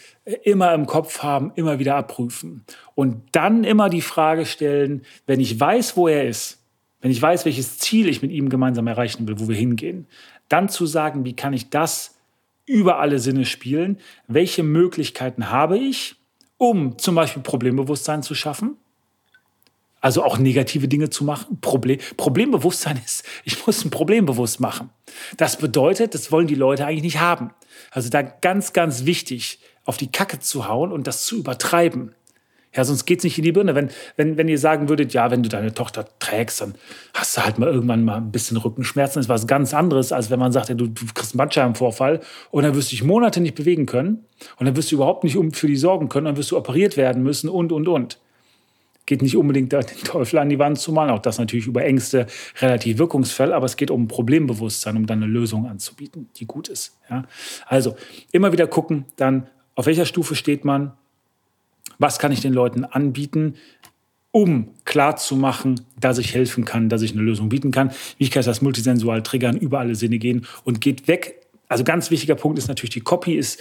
immer 0.43 0.73
im 0.75 0.87
Kopf 0.87 1.23
haben, 1.23 1.53
immer 1.57 1.79
wieder 1.79 1.97
abprüfen 1.97 2.65
und 2.95 3.23
dann 3.33 3.65
immer 3.65 3.89
die 3.91 4.03
Frage 4.03 4.47
stellen, 4.47 5.03
wenn 5.27 5.41
ich 5.41 5.59
weiß, 5.59 5.97
wo 5.97 6.07
er 6.09 6.29
ist, 6.29 6.64
wenn 7.05 7.11
ich 7.11 7.21
weiß, 7.21 7.45
welches 7.45 7.77
Ziel 7.77 8.09
ich 8.09 8.23
mit 8.23 8.31
ihm 8.31 8.49
gemeinsam 8.49 8.87
erreichen 8.87 9.29
will, 9.29 9.39
wo 9.39 9.47
wir 9.47 9.55
hingehen, 9.55 10.07
dann 10.49 10.71
zu 10.71 10.87
sagen, 10.87 11.27
wie 11.27 11.37
kann 11.37 11.53
ich 11.53 11.69
das 11.69 12.17
über 12.65 12.99
alle 12.99 13.19
Sinne 13.19 13.45
spielen, 13.45 13.99
welche 14.27 14.63
Möglichkeiten 14.63 15.51
habe 15.51 15.77
ich, 15.77 16.17
um 16.57 16.97
zum 16.97 17.15
Beispiel 17.15 17.43
Problembewusstsein 17.43 18.23
zu 18.23 18.35
schaffen, 18.35 18.79
also 20.01 20.25
auch 20.25 20.39
negative 20.39 20.89
Dinge 20.89 21.11
zu 21.11 21.25
machen. 21.25 21.61
Problem, 21.61 21.99
Problembewusstsein 22.17 22.99
ist, 23.05 23.23
ich 23.45 23.67
muss 23.67 23.85
ein 23.85 23.91
Problem 23.91 24.25
bewusst 24.25 24.59
machen. 24.59 24.89
Das 25.37 25.59
bedeutet, 25.59 26.15
das 26.15 26.33
wollen 26.33 26.47
die 26.47 26.55
Leute 26.55 26.87
eigentlich 26.87 27.03
nicht 27.03 27.21
haben. 27.21 27.51
Also 27.91 28.09
da 28.09 28.23
ganz, 28.23 28.73
ganz 28.73 29.05
wichtig, 29.05 29.59
auf 29.85 29.99
die 29.99 30.11
Kacke 30.11 30.41
zu 30.41 30.69
hauen 30.69 30.91
und 30.91 31.07
das 31.07 31.27
zu 31.27 31.37
übertreiben. 31.37 32.15
Ja, 32.77 32.85
sonst 32.85 33.05
geht's 33.05 33.25
nicht 33.25 33.39
in 33.39 33.45
die 33.45 33.53
Birne. 33.53 33.75
Wenn, 33.75 33.91
wenn, 34.17 34.37
wenn 34.37 34.49
ihr 34.49 34.59
sagen 34.59 34.89
würdet, 34.89 35.13
ja, 35.13 35.31
wenn 35.31 35.43
du 35.43 35.49
deine 35.49 35.73
Tochter 35.73 36.07
trägst, 36.19 36.61
dann 36.61 36.75
hast 37.15 37.37
du 37.37 37.45
halt 37.45 37.59
mal 37.59 37.69
irgendwann 37.69 38.05
mal 38.05 38.17
ein 38.17 38.33
bisschen 38.33 38.57
Rückenschmerzen. 38.57 39.21
Das 39.21 39.27
ist 39.27 39.31
was 39.31 39.47
ganz 39.47 39.75
anderes, 39.75 40.13
als 40.13 40.31
wenn 40.31 40.41
man 40.41 40.53
sagt, 40.53 40.69
ja, 40.69 40.75
du, 40.75 40.89
du 40.89 41.05
kriegst 41.15 41.35
einen 41.35 41.39
Bandscheibenvorfall 41.39 42.21
und 42.51 42.65
dann 42.65 42.75
wirst 42.75 42.91
du 42.91 42.97
dich 42.97 43.05
Monate 43.05 43.41
nicht 43.41 43.55
bewegen 43.55 43.87
können 43.87 44.25
und 44.59 44.67
dann 44.67 44.77
wirst 44.77 44.91
du 44.91 44.97
überhaupt 44.97 45.25
nicht 45.25 45.39
für 45.57 45.67
die 45.67 45.77
sorgen 45.77 46.09
können, 46.09 46.27
dann 46.27 46.37
wirst 46.37 46.51
du 46.51 46.57
operiert 46.57 46.97
werden 46.97 47.23
müssen 47.23 47.49
und, 47.49 47.71
und, 47.71 47.87
und. 47.87 48.19
Geht 49.07 49.21
nicht 49.21 49.37
unbedingt 49.37 49.71
den 49.71 49.85
Teufel 50.05 50.39
an 50.39 50.49
die 50.49 50.59
Wand 50.59 50.79
zu 50.79 50.91
malen, 50.91 51.11
auch 51.11 51.19
das 51.19 51.39
natürlich 51.39 51.67
über 51.67 51.85
Ängste 51.85 52.27
relativ 52.61 52.97
wirkungsvoll, 52.99 53.53
aber 53.53 53.67
es 53.67 53.77
geht 53.77 53.91
um 53.91 54.09
Problembewusstsein, 54.09 54.97
um 54.97 55.07
dann 55.07 55.23
eine 55.23 55.31
Lösung 55.31 55.67
anzubieten, 55.67 56.31
die 56.37 56.47
gut 56.47 56.69
ist. 56.69 56.97
Ja? 57.11 57.25
Also 57.67 57.97
immer 58.33 58.51
wieder 58.53 58.67
gucken, 58.67 59.05
dann 59.17 59.49
auf 59.75 59.87
welcher 59.87 60.07
Stufe 60.07 60.35
steht 60.35 60.65
man, 60.65 60.93
was 61.99 62.19
kann 62.19 62.33
ich 62.33 62.41
den 62.41 62.53
Leuten 62.53 62.85
anbieten, 62.85 63.55
um 64.31 64.71
klarzumachen, 64.85 65.83
dass 65.99 66.19
ich 66.19 66.35
helfen 66.35 66.65
kann, 66.65 66.89
dass 66.89 67.03
ich 67.03 67.13
eine 67.13 67.23
Lösung 67.23 67.49
bieten 67.49 67.71
kann. 67.71 67.93
Wie 68.19 68.29
kann 68.29 68.41
ich 68.41 68.47
das 68.47 68.63
multisensual 68.63 69.23
triggern, 69.23 69.57
über 69.57 69.79
alle 69.79 69.95
Sinne 69.95 70.19
gehen 70.19 70.47
und 70.65 70.81
geht 70.81 71.07
weg. 71.07 71.47
Also 71.69 71.85
ganz 71.85 72.11
wichtiger 72.11 72.35
Punkt 72.35 72.59
ist 72.59 72.67
natürlich 72.67 72.91
die 72.91 73.01
Copy, 73.01 73.35
ist 73.35 73.61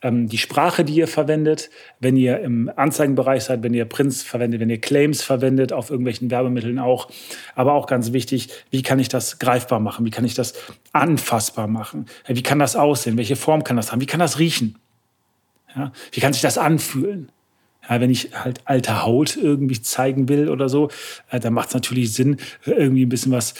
ähm, 0.00 0.28
die 0.28 0.38
Sprache, 0.38 0.84
die 0.84 0.94
ihr 0.94 1.08
verwendet. 1.08 1.70
Wenn 1.98 2.16
ihr 2.16 2.40
im 2.40 2.70
Anzeigenbereich 2.74 3.44
seid, 3.44 3.64
wenn 3.64 3.74
ihr 3.74 3.84
Prints 3.84 4.22
verwendet, 4.22 4.60
wenn 4.60 4.70
ihr 4.70 4.80
Claims 4.80 5.22
verwendet, 5.22 5.72
auf 5.72 5.90
irgendwelchen 5.90 6.30
Werbemitteln 6.30 6.78
auch. 6.78 7.10
Aber 7.54 7.72
auch 7.72 7.88
ganz 7.88 8.12
wichtig, 8.12 8.48
wie 8.70 8.82
kann 8.82 9.00
ich 9.00 9.08
das 9.08 9.40
greifbar 9.40 9.80
machen? 9.80 10.06
Wie 10.06 10.10
kann 10.10 10.24
ich 10.24 10.34
das 10.34 10.54
anfassbar 10.92 11.66
machen? 11.66 12.06
Wie 12.26 12.42
kann 12.42 12.60
das 12.60 12.76
aussehen? 12.76 13.16
Welche 13.16 13.36
Form 13.36 13.64
kann 13.64 13.76
das 13.76 13.90
haben? 13.90 14.00
Wie 14.00 14.06
kann 14.06 14.20
das 14.20 14.38
riechen? 14.38 14.76
Ja? 15.74 15.92
Wie 16.12 16.20
kann 16.20 16.32
sich 16.32 16.42
das 16.42 16.58
anfühlen? 16.58 17.30
Ja, 17.88 18.00
wenn 18.00 18.10
ich 18.10 18.30
halt 18.32 18.60
alte 18.64 19.04
Haut 19.04 19.36
irgendwie 19.36 19.80
zeigen 19.80 20.28
will 20.28 20.48
oder 20.48 20.68
so, 20.68 20.88
äh, 21.30 21.40
dann 21.40 21.52
macht 21.52 21.68
es 21.68 21.74
natürlich 21.74 22.12
Sinn, 22.12 22.36
irgendwie 22.64 23.04
ein 23.04 23.08
bisschen 23.08 23.32
was 23.32 23.54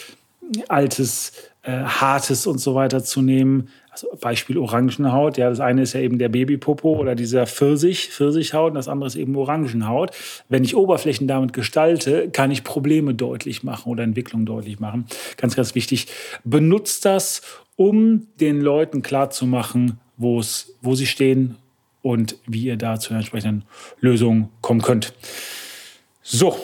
altes, 0.68 1.32
äh, 1.62 1.72
hartes 1.72 2.46
und 2.46 2.58
so 2.58 2.74
weiter 2.74 3.02
zu 3.02 3.22
nehmen. 3.22 3.68
Also 3.90 4.08
Beispiel 4.20 4.58
Orangenhaut. 4.58 5.36
Ja, 5.36 5.50
das 5.50 5.60
eine 5.60 5.82
ist 5.82 5.92
ja 5.92 6.00
eben 6.00 6.18
der 6.18 6.28
Babypopo 6.30 6.96
oder 6.96 7.14
dieser 7.14 7.46
Pfirsich, 7.46 8.08
Pfirsichhaut, 8.10 8.70
und 8.70 8.76
das 8.76 8.88
andere 8.88 9.06
ist 9.06 9.16
eben 9.16 9.36
Orangenhaut. 9.36 10.12
Wenn 10.48 10.64
ich 10.64 10.74
Oberflächen 10.74 11.28
damit 11.28 11.52
gestalte, 11.52 12.30
kann 12.30 12.50
ich 12.50 12.64
Probleme 12.64 13.14
deutlich 13.14 13.62
machen 13.64 13.90
oder 13.90 14.02
Entwicklung 14.02 14.46
deutlich 14.46 14.80
machen. 14.80 15.06
Ganz, 15.36 15.56
ganz 15.56 15.74
wichtig. 15.74 16.06
Benutzt 16.44 17.04
das, 17.04 17.42
um 17.76 18.28
den 18.40 18.60
Leuten 18.60 19.02
klarzumachen, 19.02 19.98
wo 20.16 20.40
sie 20.40 21.06
stehen 21.06 21.56
und 22.02 22.36
wie 22.46 22.64
ihr 22.64 22.76
da 22.76 22.98
zu 22.98 23.10
einer 23.10 23.20
entsprechenden 23.20 23.64
Lösung 24.00 24.50
kommen 24.60 24.82
könnt. 24.82 25.14
So, 26.22 26.56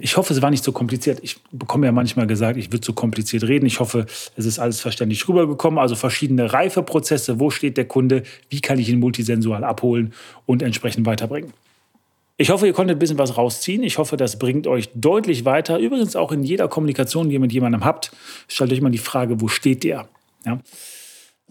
ich 0.00 0.16
hoffe, 0.16 0.34
es 0.34 0.42
war 0.42 0.50
nicht 0.50 0.64
so 0.64 0.72
kompliziert. 0.72 1.20
Ich 1.22 1.36
bekomme 1.50 1.86
ja 1.86 1.92
manchmal 1.92 2.26
gesagt, 2.26 2.58
ich 2.58 2.68
würde 2.68 2.82
zu 2.82 2.92
kompliziert 2.92 3.44
reden. 3.44 3.64
Ich 3.64 3.80
hoffe, 3.80 4.06
es 4.36 4.44
ist 4.44 4.58
alles 4.58 4.80
verständlich 4.80 5.26
rübergekommen. 5.28 5.78
Also 5.78 5.94
verschiedene 5.94 6.52
Reifeprozesse. 6.52 7.40
Wo 7.40 7.50
steht 7.50 7.76
der 7.76 7.86
Kunde? 7.86 8.22
Wie 8.50 8.60
kann 8.60 8.78
ich 8.78 8.88
ihn 8.90 9.00
multisensual 9.00 9.64
abholen 9.64 10.12
und 10.44 10.62
entsprechend 10.62 11.06
weiterbringen? 11.06 11.52
Ich 12.36 12.50
hoffe, 12.50 12.66
ihr 12.66 12.72
konntet 12.72 12.96
ein 12.96 12.98
bisschen 12.98 13.18
was 13.18 13.38
rausziehen. 13.38 13.82
Ich 13.82 13.98
hoffe, 13.98 14.16
das 14.16 14.38
bringt 14.38 14.66
euch 14.66 14.90
deutlich 14.94 15.44
weiter. 15.44 15.78
Übrigens 15.78 16.16
auch 16.16 16.32
in 16.32 16.42
jeder 16.42 16.68
Kommunikation, 16.68 17.28
die 17.28 17.34
ihr 17.34 17.40
mit 17.40 17.52
jemandem 17.52 17.84
habt, 17.84 18.12
stellt 18.48 18.72
euch 18.72 18.80
mal 18.80 18.90
die 18.90 18.98
Frage, 18.98 19.40
wo 19.40 19.48
steht 19.48 19.84
der? 19.84 20.08
Ja. 20.44 20.58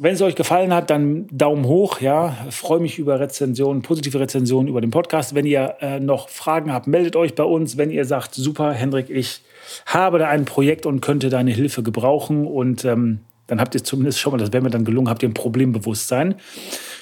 Wenn 0.04 0.16
es 0.16 0.22
euch 0.24 0.34
gefallen 0.34 0.74
hat, 0.74 0.90
dann 0.90 1.28
Daumen 1.28 1.68
hoch. 1.68 2.02
Ja, 2.02 2.36
freue 2.50 2.80
mich 2.80 2.98
über 2.98 3.20
Rezensionen, 3.20 3.84
positive 3.84 4.20
Rezensionen 4.20 4.68
über 4.68 4.82
den 4.82 4.90
Podcast. 4.90 5.36
Wenn 5.36 5.46
ihr 5.46 5.76
äh, 5.80 6.00
noch 6.00 6.28
Fragen 6.28 6.74
habt, 6.74 6.88
meldet 6.88 7.16
euch 7.16 7.36
bei 7.36 7.44
uns. 7.44 7.78
Wenn 7.78 7.92
ihr 7.92 8.04
sagt, 8.06 8.34
super, 8.34 8.74
Hendrik, 8.74 9.12
ich 9.12 9.44
habe 9.86 10.18
da 10.18 10.28
ein 10.28 10.46
Projekt 10.46 10.88
und 10.88 11.02
könnte 11.02 11.30
deine 11.30 11.52
Hilfe 11.52 11.84
gebrauchen 11.84 12.48
und 12.48 12.84
ähm, 12.84 13.20
dann 13.46 13.62
habt 13.62 13.76
ihr 13.76 13.84
zumindest 13.84 14.20
schon 14.20 14.32
mal, 14.32 14.40
das 14.40 14.52
wäre 14.52 14.64
mir 14.64 14.72
dann 14.72 14.86
gelungen, 14.86 15.08
habt 15.08 15.22
ihr 15.22 15.30
ein 15.30 15.36
Problembewusstsein. 15.36 16.34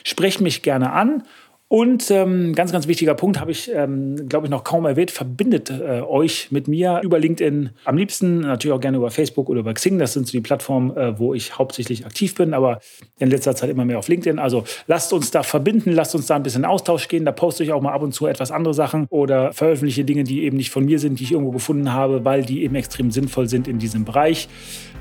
Sprecht 0.04 0.42
mich 0.42 0.62
gerne 0.62 0.92
an 0.92 1.24
und 1.72 2.10
ähm, 2.10 2.56
ganz, 2.56 2.72
ganz 2.72 2.88
wichtiger 2.88 3.14
Punkt, 3.14 3.40
habe 3.40 3.52
ich, 3.52 3.72
ähm, 3.72 4.28
glaube 4.28 4.48
ich, 4.48 4.50
noch 4.50 4.64
kaum 4.64 4.88
erwähnt, 4.88 5.12
verbindet 5.12 5.70
äh, 5.70 6.02
euch 6.02 6.48
mit 6.50 6.68
mir 6.68 7.02
über 7.04 7.20
LinkedIn. 7.20 7.70
Am 7.86 7.96
liebsten 7.96 8.40
natürlich 8.40 8.76
auch 8.76 8.82
gerne 8.82 8.98
über 8.98 9.12
Facebook 9.12 9.50
oder 9.50 9.60
über 9.60 9.76
Xing. 9.76 10.00
Das 10.00 10.14
sind 10.14 10.26
so 10.26 10.32
die 10.32 10.42
Plattformen, 10.42 10.98
äh, 10.98 11.20
wo 11.20 11.36
ich 11.36 11.60
hauptsächlich 11.60 12.08
aktiv 12.08 12.34
bin, 12.34 12.56
aber 12.56 12.80
in 13.20 13.30
letzter 13.30 13.56
Zeit 13.56 13.70
immer 13.70 13.86
mehr 13.86 14.00
auf 14.00 14.08
LinkedIn. 14.08 14.40
Also 14.40 14.64
lasst 14.88 15.14
uns 15.14 15.30
da 15.30 15.44
verbinden, 15.44 15.92
lasst 15.92 16.16
uns 16.16 16.26
da 16.26 16.36
ein 16.36 16.42
bisschen 16.42 16.66
Austausch 16.66 17.08
gehen. 17.08 17.24
Da 17.24 17.32
poste 17.32 17.64
ich 17.64 17.72
auch 17.72 17.84
mal 17.84 17.94
ab 17.94 18.02
und 18.02 18.16
zu 18.16 18.26
etwas 18.26 18.50
andere 18.50 18.74
Sachen 18.74 19.06
oder 19.12 19.54
veröffentliche 19.54 20.04
Dinge, 20.04 20.24
die 20.24 20.46
eben 20.46 20.58
nicht 20.58 20.72
von 20.72 20.86
mir 20.86 20.98
sind, 20.98 21.20
die 21.20 21.24
ich 21.26 21.34
irgendwo 21.34 21.52
gefunden 21.52 21.94
habe, 21.94 22.26
weil 22.26 22.44
die 22.44 22.64
eben 22.64 22.74
extrem 22.74 23.12
sinnvoll 23.12 23.48
sind 23.48 23.68
in 23.68 23.78
diesem 23.78 24.06
Bereich. 24.06 24.50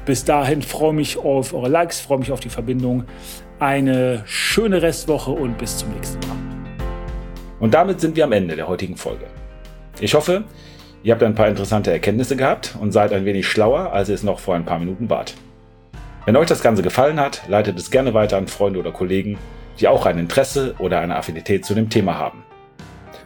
Bis 0.04 0.22
dahin 0.26 0.60
freue 0.60 0.92
mich 0.92 1.16
auf 1.16 1.54
eure 1.54 1.70
Likes, 1.70 1.98
freue 1.98 2.18
mich 2.18 2.30
auf 2.30 2.40
die 2.40 2.50
Verbindung. 2.50 3.04
Eine 3.58 4.22
schöne 4.26 4.82
Restwoche 4.82 5.30
und 5.30 5.56
bis 5.56 5.78
zum 5.78 5.90
nächsten 5.94 6.20
Mal. 6.27 6.27
Und 7.60 7.74
damit 7.74 8.00
sind 8.00 8.16
wir 8.16 8.24
am 8.24 8.32
Ende 8.32 8.56
der 8.56 8.68
heutigen 8.68 8.96
Folge. 8.96 9.26
Ich 10.00 10.14
hoffe, 10.14 10.44
ihr 11.02 11.12
habt 11.12 11.22
ein 11.22 11.34
paar 11.34 11.48
interessante 11.48 11.90
Erkenntnisse 11.90 12.36
gehabt 12.36 12.76
und 12.80 12.92
seid 12.92 13.12
ein 13.12 13.24
wenig 13.24 13.48
schlauer, 13.48 13.92
als 13.92 14.08
ihr 14.08 14.14
es 14.14 14.22
noch 14.22 14.38
vor 14.38 14.54
ein 14.54 14.64
paar 14.64 14.78
Minuten 14.78 15.10
wart. 15.10 15.34
Wenn 16.24 16.36
euch 16.36 16.46
das 16.46 16.62
Ganze 16.62 16.82
gefallen 16.82 17.18
hat, 17.18 17.42
leitet 17.48 17.78
es 17.78 17.90
gerne 17.90 18.14
weiter 18.14 18.36
an 18.36 18.48
Freunde 18.48 18.78
oder 18.78 18.92
Kollegen, 18.92 19.38
die 19.80 19.88
auch 19.88 20.06
ein 20.06 20.18
Interesse 20.18 20.74
oder 20.78 21.00
eine 21.00 21.16
Affinität 21.16 21.64
zu 21.64 21.74
dem 21.74 21.88
Thema 21.88 22.16
haben. 22.16 22.44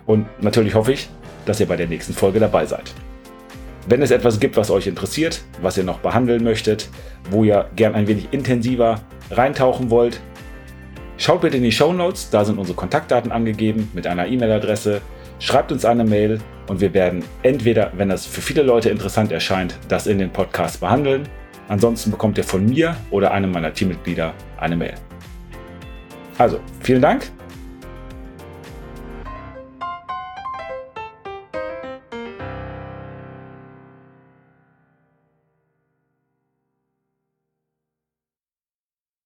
Und 0.07 0.27
natürlich 0.43 0.75
hoffe 0.75 0.93
ich, 0.93 1.09
dass 1.45 1.61
ihr 1.61 1.67
bei 1.67 1.77
der 1.77 1.89
nächsten 1.89 2.13
Folge 2.13 2.41
dabei 2.41 2.67
seid. 2.67 2.95
Wenn 3.89 4.03
es 4.03 4.13
etwas 4.13 4.39
gibt, 4.39 4.57
was 4.57 4.71
euch 4.71 4.87
interessiert, 4.87 5.43
was 5.61 5.77
ihr 5.77 5.85
noch 5.85 5.99
behandeln 5.99 6.45
möchtet, 6.45 6.89
wo 7.31 7.43
ihr 7.43 7.69
gern 7.75 7.95
ein 7.95 8.07
wenig 8.07 8.29
intensiver 8.31 9.01
reintauchen 9.31 9.91
wollt, 9.91 10.21
Schaut 11.23 11.43
bitte 11.43 11.57
in 11.57 11.63
die 11.63 11.71
Show 11.71 11.93
Notes, 11.93 12.31
da 12.31 12.45
sind 12.45 12.59
unsere 12.59 12.75
Kontaktdaten 12.75 13.31
angegeben 13.31 13.89
mit 13.95 14.09
einer 14.09 14.27
E-Mail-Adresse. 14.27 15.01
Schreibt 15.39 15.71
uns 15.71 15.85
eine 15.85 16.03
Mail 16.03 16.41
und 16.67 16.81
wir 16.81 16.93
werden 16.95 17.23
entweder, 17.45 17.93
wenn 17.97 18.09
das 18.09 18.27
für 18.27 18.41
viele 18.41 18.63
Leute 18.63 18.91
interessant 18.91 19.31
erscheint, 19.31 19.79
das 19.87 20.09
in 20.09 20.19
den 20.19 20.31
Podcast 20.31 20.81
behandeln. 20.81 21.29
Ansonsten 21.69 22.11
bekommt 22.11 22.39
ihr 22.39 22.45
von 22.45 22.67
mir 22.67 22.97
oder 23.13 23.31
einem 23.31 23.53
meiner 23.53 23.73
Teammitglieder 23.73 24.35
eine 24.59 24.75
Mail. 24.75 24.95
Also, 26.39 26.59
vielen 26.81 27.03
Dank 27.03 27.31